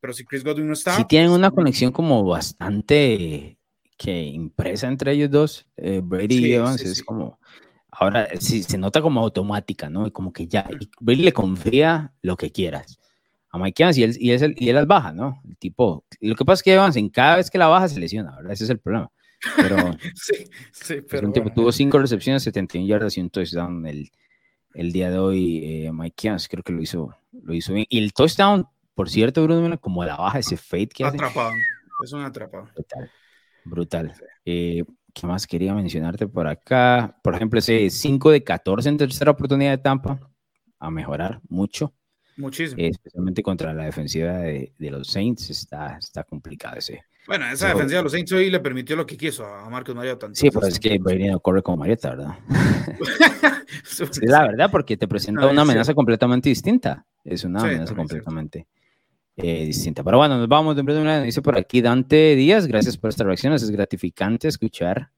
Pero 0.00 0.12
si 0.12 0.24
Chris 0.24 0.42
Godwin 0.42 0.66
no 0.66 0.72
está... 0.72 0.96
Sí 0.96 1.04
tienen 1.04 1.30
una 1.30 1.52
conexión 1.52 1.92
como 1.92 2.24
bastante 2.24 3.58
que 3.96 4.22
impresa 4.24 4.88
entre 4.88 5.12
ellos 5.12 5.30
dos. 5.30 5.66
Eh, 5.76 6.00
Brady 6.02 6.46
y 6.46 6.52
Evans 6.54 6.82
es 6.82 7.02
como 7.02 7.38
Ahora 7.98 8.28
sí 8.38 8.62
se 8.62 8.78
nota 8.78 9.00
como 9.00 9.20
automática, 9.20 9.88
¿no? 9.88 10.06
Y 10.06 10.10
como 10.10 10.32
que 10.32 10.46
ya, 10.46 10.68
Brady 11.00 11.22
le 11.22 11.32
confía 11.32 12.12
lo 12.22 12.36
que 12.36 12.52
quieras 12.52 12.98
a 13.50 13.58
Mike 13.58 13.82
Evans 13.82 13.98
y 13.98 14.02
él, 14.02 14.16
y, 14.18 14.30
él, 14.30 14.54
y 14.58 14.68
él 14.68 14.74
las 14.74 14.86
baja, 14.86 15.12
¿no? 15.12 15.40
El 15.48 15.56
tipo, 15.56 16.04
lo 16.20 16.34
que 16.34 16.44
pasa 16.44 16.60
es 16.60 16.62
que 16.62 16.74
Evans 16.74 16.96
en 16.96 17.08
cada 17.08 17.36
vez 17.36 17.50
que 17.50 17.58
la 17.58 17.68
baja 17.68 17.88
se 17.88 17.98
lesiona, 17.98 18.36
¿verdad? 18.36 18.52
Ese 18.52 18.64
es 18.64 18.70
el 18.70 18.78
problema. 18.78 19.10
Pero, 19.56 19.76
sí, 20.14 20.48
sí, 20.72 20.96
pero. 21.08 21.26
Un 21.26 21.32
tipo, 21.32 21.50
tuvo 21.50 21.72
cinco 21.72 21.98
recepciones, 21.98 22.42
71 22.42 22.86
yardas 22.86 23.16
y 23.16 23.20
un 23.20 23.30
touchdown 23.30 23.86
el, 23.86 24.10
el 24.74 24.92
día 24.92 25.10
de 25.10 25.18
hoy. 25.18 25.60
Eh, 25.64 25.92
Mike 25.92 26.28
Evans 26.28 26.48
creo 26.48 26.62
que 26.62 26.72
lo 26.72 26.82
hizo, 26.82 27.14
lo 27.32 27.54
hizo 27.54 27.72
bien. 27.72 27.86
Y 27.88 27.98
el 27.98 28.12
touchdown, 28.12 28.66
por 28.94 29.10
cierto, 29.10 29.42
Bruno, 29.44 29.78
como 29.80 30.04
la 30.04 30.16
baja, 30.16 30.38
ese 30.38 30.56
fade 30.56 30.88
que 30.88 31.04
hace. 31.04 31.16
Atrapado, 31.16 31.52
es 32.04 32.12
un 32.12 32.22
atrapado. 32.22 32.68
Brutal. 32.74 33.10
Brutal. 33.64 34.14
Eh, 34.44 34.84
¿Qué 35.18 35.26
más 35.26 35.46
quería 35.46 35.72
mencionarte 35.72 36.26
por 36.26 36.46
acá? 36.46 37.18
Por 37.22 37.34
ejemplo, 37.34 37.58
ese 37.58 37.88
5 37.88 38.32
de 38.32 38.44
14 38.44 38.90
en 38.90 38.98
tercera 38.98 39.30
oportunidad 39.30 39.70
de 39.70 39.78
Tampa, 39.78 40.20
a 40.78 40.90
mejorar 40.90 41.40
mucho. 41.48 41.94
Muchísimo. 42.36 42.82
Eh, 42.82 42.88
especialmente 42.88 43.42
contra 43.42 43.72
la 43.72 43.84
defensiva 43.84 44.32
de, 44.32 44.74
de, 44.78 44.90
los 44.90 45.08
Saints, 45.08 45.48
está, 45.48 45.96
está 45.96 46.22
complicado 46.22 46.76
ese. 46.76 47.02
Bueno, 47.26 47.46
esa 47.46 47.68
defensiva 47.68 48.00
de 48.00 48.02
los 48.02 48.12
Saints 48.12 48.30
hoy 48.32 48.50
le 48.50 48.60
permitió 48.60 48.94
lo 48.94 49.06
que 49.06 49.16
quiso 49.16 49.46
a 49.46 49.70
Marcos 49.70 49.96
Mariota. 49.96 50.28
Sí, 50.34 50.50
pero 50.50 50.66
es 50.66 50.78
que 50.78 50.98
Brady 50.98 51.28
no 51.30 51.40
corre 51.40 51.62
como 51.62 51.78
Mariota, 51.78 52.10
¿verdad? 52.10 52.38
sí, 53.84 54.26
la 54.26 54.42
verdad, 54.42 54.70
porque 54.70 54.98
te 54.98 55.08
presenta 55.08 55.46
una 55.46 55.62
amenaza 55.62 55.94
completamente 55.94 56.50
distinta. 56.50 57.06
Es 57.24 57.42
una 57.42 57.62
amenaza 57.62 57.94
completamente 57.94 58.66
eh, 59.36 59.66
distinta. 59.66 60.02
Pero 60.02 60.18
bueno, 60.18 60.38
nos 60.38 60.48
vamos. 60.48 60.76
De 60.76 61.22
dice 61.24 61.42
por 61.42 61.58
aquí 61.58 61.80
Dante 61.80 62.34
Díaz, 62.36 62.66
gracias 62.66 62.96
por 62.96 63.10
estas 63.10 63.26
reacciones. 63.26 63.62
Es 63.62 63.70
gratificante 63.70 64.48
escuchar 64.48 65.10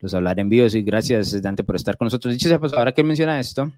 los 0.00 0.14
hablar 0.14 0.40
en 0.40 0.48
vivo. 0.48 0.66
Y 0.66 0.82
gracias, 0.82 1.40
Dante, 1.40 1.62
por 1.62 1.76
estar 1.76 1.96
con 1.96 2.06
nosotros. 2.06 2.34
Dicho 2.34 2.48
sea, 2.48 2.58
pues 2.58 2.72
ahora 2.72 2.92
que 2.92 3.04
menciona 3.04 3.38
esto, 3.38 3.70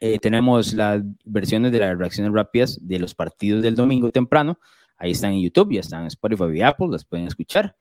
eh, 0.00 0.18
tenemos 0.18 0.72
las 0.72 1.02
versiones 1.24 1.70
de 1.70 1.78
las 1.78 1.96
reacciones 1.96 2.32
rápidas 2.32 2.78
de 2.80 2.98
los 2.98 3.14
partidos 3.14 3.62
del 3.62 3.76
domingo 3.76 4.10
temprano. 4.10 4.58
Ahí 4.96 5.12
están 5.12 5.32
en 5.32 5.42
YouTube, 5.42 5.72
ya 5.72 5.80
están 5.80 6.02
en 6.02 6.06
Spotify 6.08 6.44
y 6.54 6.62
Apple, 6.62 6.88
las 6.90 7.04
pueden 7.04 7.26
escuchar. 7.26 7.76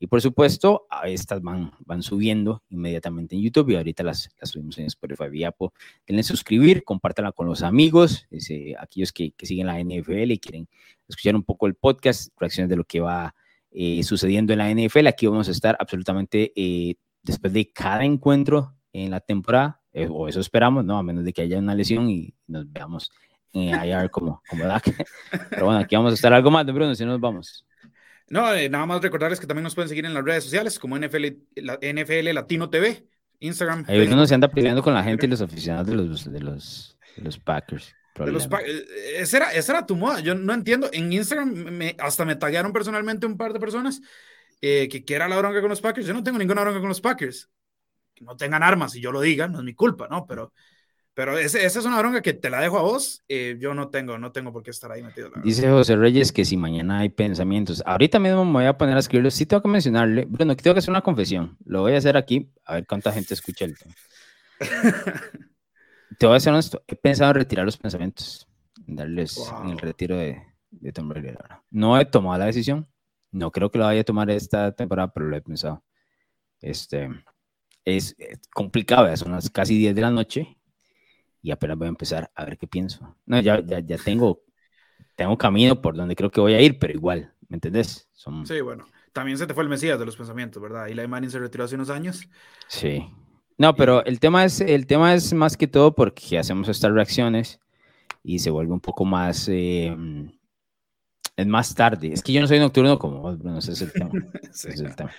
Y 0.00 0.06
por 0.06 0.20
supuesto, 0.22 0.86
estas 1.04 1.42
van, 1.42 1.72
van 1.84 2.02
subiendo 2.02 2.62
inmediatamente 2.70 3.34
en 3.34 3.42
YouTube 3.42 3.70
y 3.70 3.76
ahorita 3.76 4.04
las, 4.04 4.30
las 4.40 4.50
subimos 4.50 4.78
en 4.78 4.86
Spotify 4.86 5.24
y 5.32 5.44
Apple. 5.44 5.68
Denle 6.06 6.22
suscribir, 6.22 6.84
compártanla 6.84 7.32
con 7.32 7.46
los 7.46 7.62
amigos, 7.62 8.28
aquellos 8.78 9.12
que, 9.12 9.32
que, 9.32 9.46
siguen 9.46 9.66
la 9.66 9.80
NFL 9.80 10.30
y 10.30 10.38
quieren 10.38 10.68
escuchar 11.08 11.34
un 11.34 11.42
poco 11.42 11.66
el 11.66 11.74
podcast, 11.74 12.32
reacciones 12.38 12.70
de 12.70 12.76
lo 12.76 12.84
que 12.84 13.00
va 13.00 13.34
eh, 13.70 14.02
sucediendo 14.02 14.52
en 14.52 14.58
la 14.58 14.70
NFL. 14.70 15.08
Aquí 15.08 15.26
vamos 15.26 15.48
a 15.48 15.50
estar 15.50 15.76
absolutamente 15.80 16.52
eh, 16.54 16.94
después 17.22 17.52
de 17.52 17.70
cada 17.70 18.04
encuentro 18.04 18.74
en 18.92 19.10
la 19.10 19.20
temporada 19.20 19.82
eh, 19.92 20.08
o 20.10 20.28
eso 20.28 20.40
esperamos, 20.40 20.84
¿no? 20.84 20.96
A 20.96 21.02
menos 21.02 21.24
de 21.24 21.32
que 21.32 21.42
haya 21.42 21.58
una 21.58 21.74
lesión 21.74 22.08
y 22.08 22.32
nos 22.46 22.70
veamos 22.72 23.10
en 23.52 23.68
IR 23.68 24.10
como, 24.10 24.42
como 24.48 24.64
Pero 25.50 25.66
bueno, 25.66 25.80
aquí 25.80 25.96
vamos 25.96 26.12
a 26.12 26.14
estar 26.14 26.32
algo 26.32 26.50
más 26.50 26.64
de 26.66 26.72
Bruno, 26.72 26.94
si 26.94 27.04
no 27.04 27.12
nos 27.12 27.20
vamos. 27.20 27.66
No, 28.30 28.52
eh, 28.52 28.68
nada 28.68 28.86
más 28.86 29.02
recordarles 29.02 29.40
que 29.40 29.46
también 29.46 29.64
nos 29.64 29.74
pueden 29.74 29.88
seguir 29.88 30.04
en 30.04 30.14
las 30.14 30.24
redes 30.24 30.44
sociales 30.44 30.78
como 30.78 30.96
NFL, 30.96 31.26
la, 31.56 31.78
NFL 31.80 32.32
Latino 32.34 32.68
TV, 32.70 33.06
Instagram. 33.40 33.84
Ahí 33.88 34.06
uno 34.06 34.26
se 34.26 34.34
anda 34.34 34.48
peleando 34.48 34.82
con 34.82 34.94
la 34.94 35.02
gente 35.02 35.26
y 35.26 35.28
los 35.28 35.40
aficionados 35.40 35.86
de 35.86 35.94
los, 35.94 36.30
de 36.30 36.40
los, 36.40 36.98
de 37.16 37.22
los 37.22 37.38
Packers. 37.38 37.94
De 38.16 38.32
los 38.32 38.46
eh, 38.46 38.84
esa, 39.16 39.36
era, 39.36 39.52
esa 39.52 39.72
era 39.72 39.86
tu 39.86 39.96
moda. 39.96 40.20
Yo 40.20 40.34
no 40.34 40.52
entiendo. 40.52 40.90
En 40.92 41.12
Instagram 41.12 41.52
me, 41.52 41.96
hasta 41.98 42.24
me 42.24 42.36
taguearon 42.36 42.72
personalmente 42.72 43.26
un 43.26 43.36
par 43.36 43.52
de 43.52 43.60
personas 43.60 44.00
que, 44.60 44.88
que 44.88 45.14
era 45.14 45.28
la 45.28 45.38
bronca 45.38 45.60
con 45.60 45.70
los 45.70 45.80
Packers. 45.80 46.06
Yo 46.06 46.14
no 46.14 46.22
tengo 46.22 46.38
ninguna 46.38 46.62
bronca 46.62 46.80
con 46.80 46.88
los 46.88 47.00
Packers 47.00 47.48
no 48.20 48.36
tengan 48.36 48.62
armas 48.62 48.94
y 48.94 49.00
yo 49.00 49.12
lo 49.12 49.20
diga, 49.20 49.48
no 49.48 49.58
es 49.58 49.64
mi 49.64 49.74
culpa, 49.74 50.08
¿no? 50.08 50.26
Pero, 50.26 50.52
pero 51.18 51.36
esa 51.36 51.58
es 51.58 51.84
una 51.84 51.98
bronca 51.98 52.22
que 52.22 52.32
te 52.32 52.48
la 52.48 52.60
dejo 52.60 52.78
a 52.78 52.82
vos. 52.82 53.24
Eh, 53.26 53.56
yo 53.58 53.74
no 53.74 53.88
tengo, 53.88 54.18
no 54.18 54.30
tengo 54.30 54.52
por 54.52 54.62
qué 54.62 54.70
estar 54.70 54.92
ahí 54.92 55.02
metido. 55.02 55.32
Dice 55.42 55.68
José 55.68 55.96
Reyes 55.96 56.30
que 56.30 56.44
si 56.44 56.56
mañana 56.56 57.00
hay 57.00 57.08
pensamientos, 57.08 57.82
ahorita 57.84 58.20
mismo 58.20 58.44
me 58.44 58.52
voy 58.52 58.66
a 58.66 58.78
poner 58.78 58.94
a 58.94 59.00
escribirlo. 59.00 59.28
Sí 59.32 59.44
tengo 59.44 59.60
que 59.60 59.68
mencionarle, 59.68 60.26
bueno, 60.28 60.54
tengo 60.54 60.74
que 60.74 60.78
hacer 60.78 60.90
una 60.90 61.02
confesión. 61.02 61.56
Lo 61.64 61.80
voy 61.80 61.94
a 61.94 61.98
hacer 61.98 62.16
aquí, 62.16 62.52
a 62.64 62.74
ver 62.74 62.86
cuánta 62.86 63.10
gente 63.10 63.34
escucha 63.34 63.64
el 63.64 63.76
tema. 63.76 63.94
te 66.20 66.26
voy 66.26 66.34
a 66.34 66.36
hacer 66.36 66.54
esto. 66.54 66.84
He 66.86 66.94
pensado 66.94 67.32
en 67.32 67.34
retirar 67.38 67.66
los 67.66 67.76
pensamientos, 67.76 68.46
darles 68.86 69.42
en 69.64 69.70
el 69.70 69.78
retiro 69.78 70.16
de, 70.16 70.40
de 70.70 70.92
Tom 70.92 71.08
Brady. 71.08 71.34
No 71.72 71.98
he 71.98 72.04
tomado 72.04 72.38
la 72.38 72.46
decisión. 72.46 72.86
No 73.32 73.50
creo 73.50 73.72
que 73.72 73.78
lo 73.78 73.86
vaya 73.86 74.02
a 74.02 74.04
tomar 74.04 74.30
esta 74.30 74.70
temporada, 74.70 75.12
pero 75.12 75.26
lo 75.26 75.36
he 75.36 75.42
pensado. 75.42 75.82
Este, 76.60 77.10
es, 77.84 78.14
complicado, 78.54 79.16
son 79.16 79.32
las 79.32 79.50
casi 79.50 79.76
10 79.76 79.96
de 79.96 80.00
la 80.00 80.12
noche 80.12 80.57
y 81.42 81.50
apenas 81.50 81.78
voy 81.78 81.86
a 81.86 81.90
empezar 81.90 82.30
a 82.34 82.44
ver 82.44 82.58
qué 82.58 82.66
pienso. 82.66 83.16
No, 83.26 83.40
ya, 83.40 83.60
ya, 83.60 83.80
ya 83.80 83.98
tengo, 83.98 84.42
tengo 85.16 85.36
camino 85.38 85.80
por 85.80 85.96
donde 85.96 86.16
creo 86.16 86.30
que 86.30 86.40
voy 86.40 86.54
a 86.54 86.60
ir, 86.60 86.78
pero 86.78 86.92
igual, 86.92 87.32
¿me 87.48 87.56
entendés? 87.56 88.08
Son... 88.12 88.46
Sí, 88.46 88.60
bueno, 88.60 88.86
también 89.12 89.38
se 89.38 89.46
te 89.46 89.54
fue 89.54 89.62
el 89.62 89.68
Mesías 89.68 89.98
de 89.98 90.06
los 90.06 90.16
pensamientos, 90.16 90.62
¿verdad? 90.62 90.88
Y 90.88 90.94
la 90.94 91.06
Manning 91.06 91.30
se 91.30 91.38
retiró 91.38 91.64
hace 91.64 91.74
unos 91.74 91.90
años. 91.90 92.28
Sí. 92.68 93.08
No, 93.56 93.74
pero 93.74 94.04
el 94.04 94.20
tema 94.20 94.44
es, 94.44 94.60
el 94.60 94.86
tema 94.86 95.14
es 95.14 95.32
más 95.32 95.56
que 95.56 95.66
todo 95.66 95.94
porque 95.94 96.38
hacemos 96.38 96.68
estas 96.68 96.92
reacciones 96.92 97.60
y 98.22 98.38
se 98.38 98.50
vuelve 98.50 98.72
un 98.72 98.80
poco 98.80 99.04
más... 99.04 99.48
Eh, 99.48 99.94
es 101.38 101.46
más 101.46 101.72
tarde. 101.72 102.12
Es 102.12 102.22
que 102.22 102.32
yo 102.32 102.40
no 102.40 102.48
soy 102.48 102.58
nocturno 102.58 102.98
como 102.98 103.20
vos, 103.20 103.38
Bruno, 103.38 103.58
ese 103.58 103.72
es 103.72 103.80
el 103.80 103.92
tema. 103.92 104.10
Ese 104.42 104.70
es 104.70 104.80
el 104.80 104.96
tema. 104.96 105.10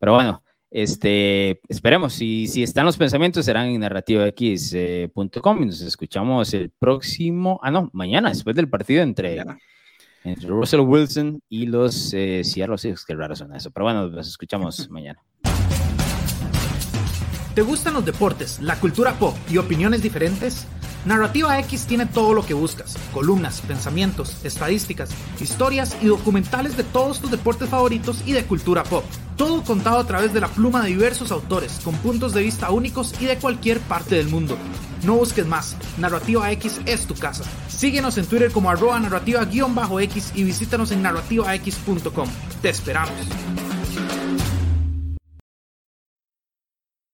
Pero 0.00 0.14
bueno, 0.14 0.42
este, 0.70 1.60
esperemos, 1.68 2.12
si, 2.12 2.46
si 2.46 2.62
están 2.62 2.86
los 2.86 2.96
pensamientos, 2.96 3.44
serán 3.44 3.68
en 3.68 3.80
narrativax.com 3.80 5.62
y 5.62 5.66
nos 5.66 5.80
escuchamos 5.80 6.54
el 6.54 6.70
próximo, 6.70 7.58
ah, 7.62 7.70
no, 7.70 7.90
mañana, 7.92 8.28
después 8.28 8.54
del 8.54 8.68
partido 8.68 9.02
entre, 9.02 9.44
entre 10.22 10.48
Russell 10.48 10.80
Wilson 10.80 11.42
y 11.48 11.66
los 11.66 12.14
eh, 12.14 12.42
Seattle 12.44 12.78
Seahawks, 12.78 13.04
qué 13.04 13.14
raro 13.14 13.34
son 13.34 13.54
eso, 13.54 13.70
pero 13.72 13.84
bueno, 13.84 14.08
nos 14.08 14.28
escuchamos 14.28 14.88
mañana. 14.90 15.20
¿Te 17.54 17.62
gustan 17.62 17.94
los 17.94 18.04
deportes, 18.04 18.60
la 18.60 18.76
cultura 18.76 19.14
pop 19.14 19.36
y 19.50 19.58
opiniones 19.58 20.02
diferentes? 20.02 20.68
Narrativa 21.04 21.58
X 21.60 21.86
tiene 21.86 22.06
todo 22.06 22.34
lo 22.34 22.44
que 22.44 22.54
buscas, 22.54 22.96
columnas, 23.12 23.62
pensamientos, 23.62 24.36
estadísticas, 24.44 25.10
historias 25.40 25.96
y 26.02 26.06
documentales 26.06 26.76
de 26.76 26.84
todos 26.84 27.20
tus 27.20 27.30
deportes 27.30 27.68
favoritos 27.70 28.22
y 28.26 28.32
de 28.32 28.44
cultura 28.44 28.84
pop. 28.84 29.04
Todo 29.36 29.62
contado 29.62 29.98
a 29.98 30.06
través 30.06 30.34
de 30.34 30.40
la 30.40 30.48
pluma 30.48 30.82
de 30.82 30.90
diversos 30.90 31.32
autores, 31.32 31.80
con 31.82 31.94
puntos 31.96 32.34
de 32.34 32.42
vista 32.42 32.70
únicos 32.70 33.14
y 33.20 33.24
de 33.24 33.38
cualquier 33.38 33.80
parte 33.80 34.16
del 34.16 34.28
mundo. 34.28 34.58
No 35.04 35.14
busques 35.14 35.46
más, 35.46 35.76
Narrativa 35.96 36.52
X 36.52 36.80
es 36.84 37.06
tu 37.06 37.14
casa. 37.14 37.44
Síguenos 37.68 38.18
en 38.18 38.26
Twitter 38.26 38.52
como 38.52 38.68
arroba 38.68 39.00
narrativa-x 39.00 40.32
y 40.34 40.44
visítanos 40.44 40.90
en 40.90 41.02
narrativax.com. 41.02 42.28
Te 42.60 42.68
esperamos. 42.68 43.14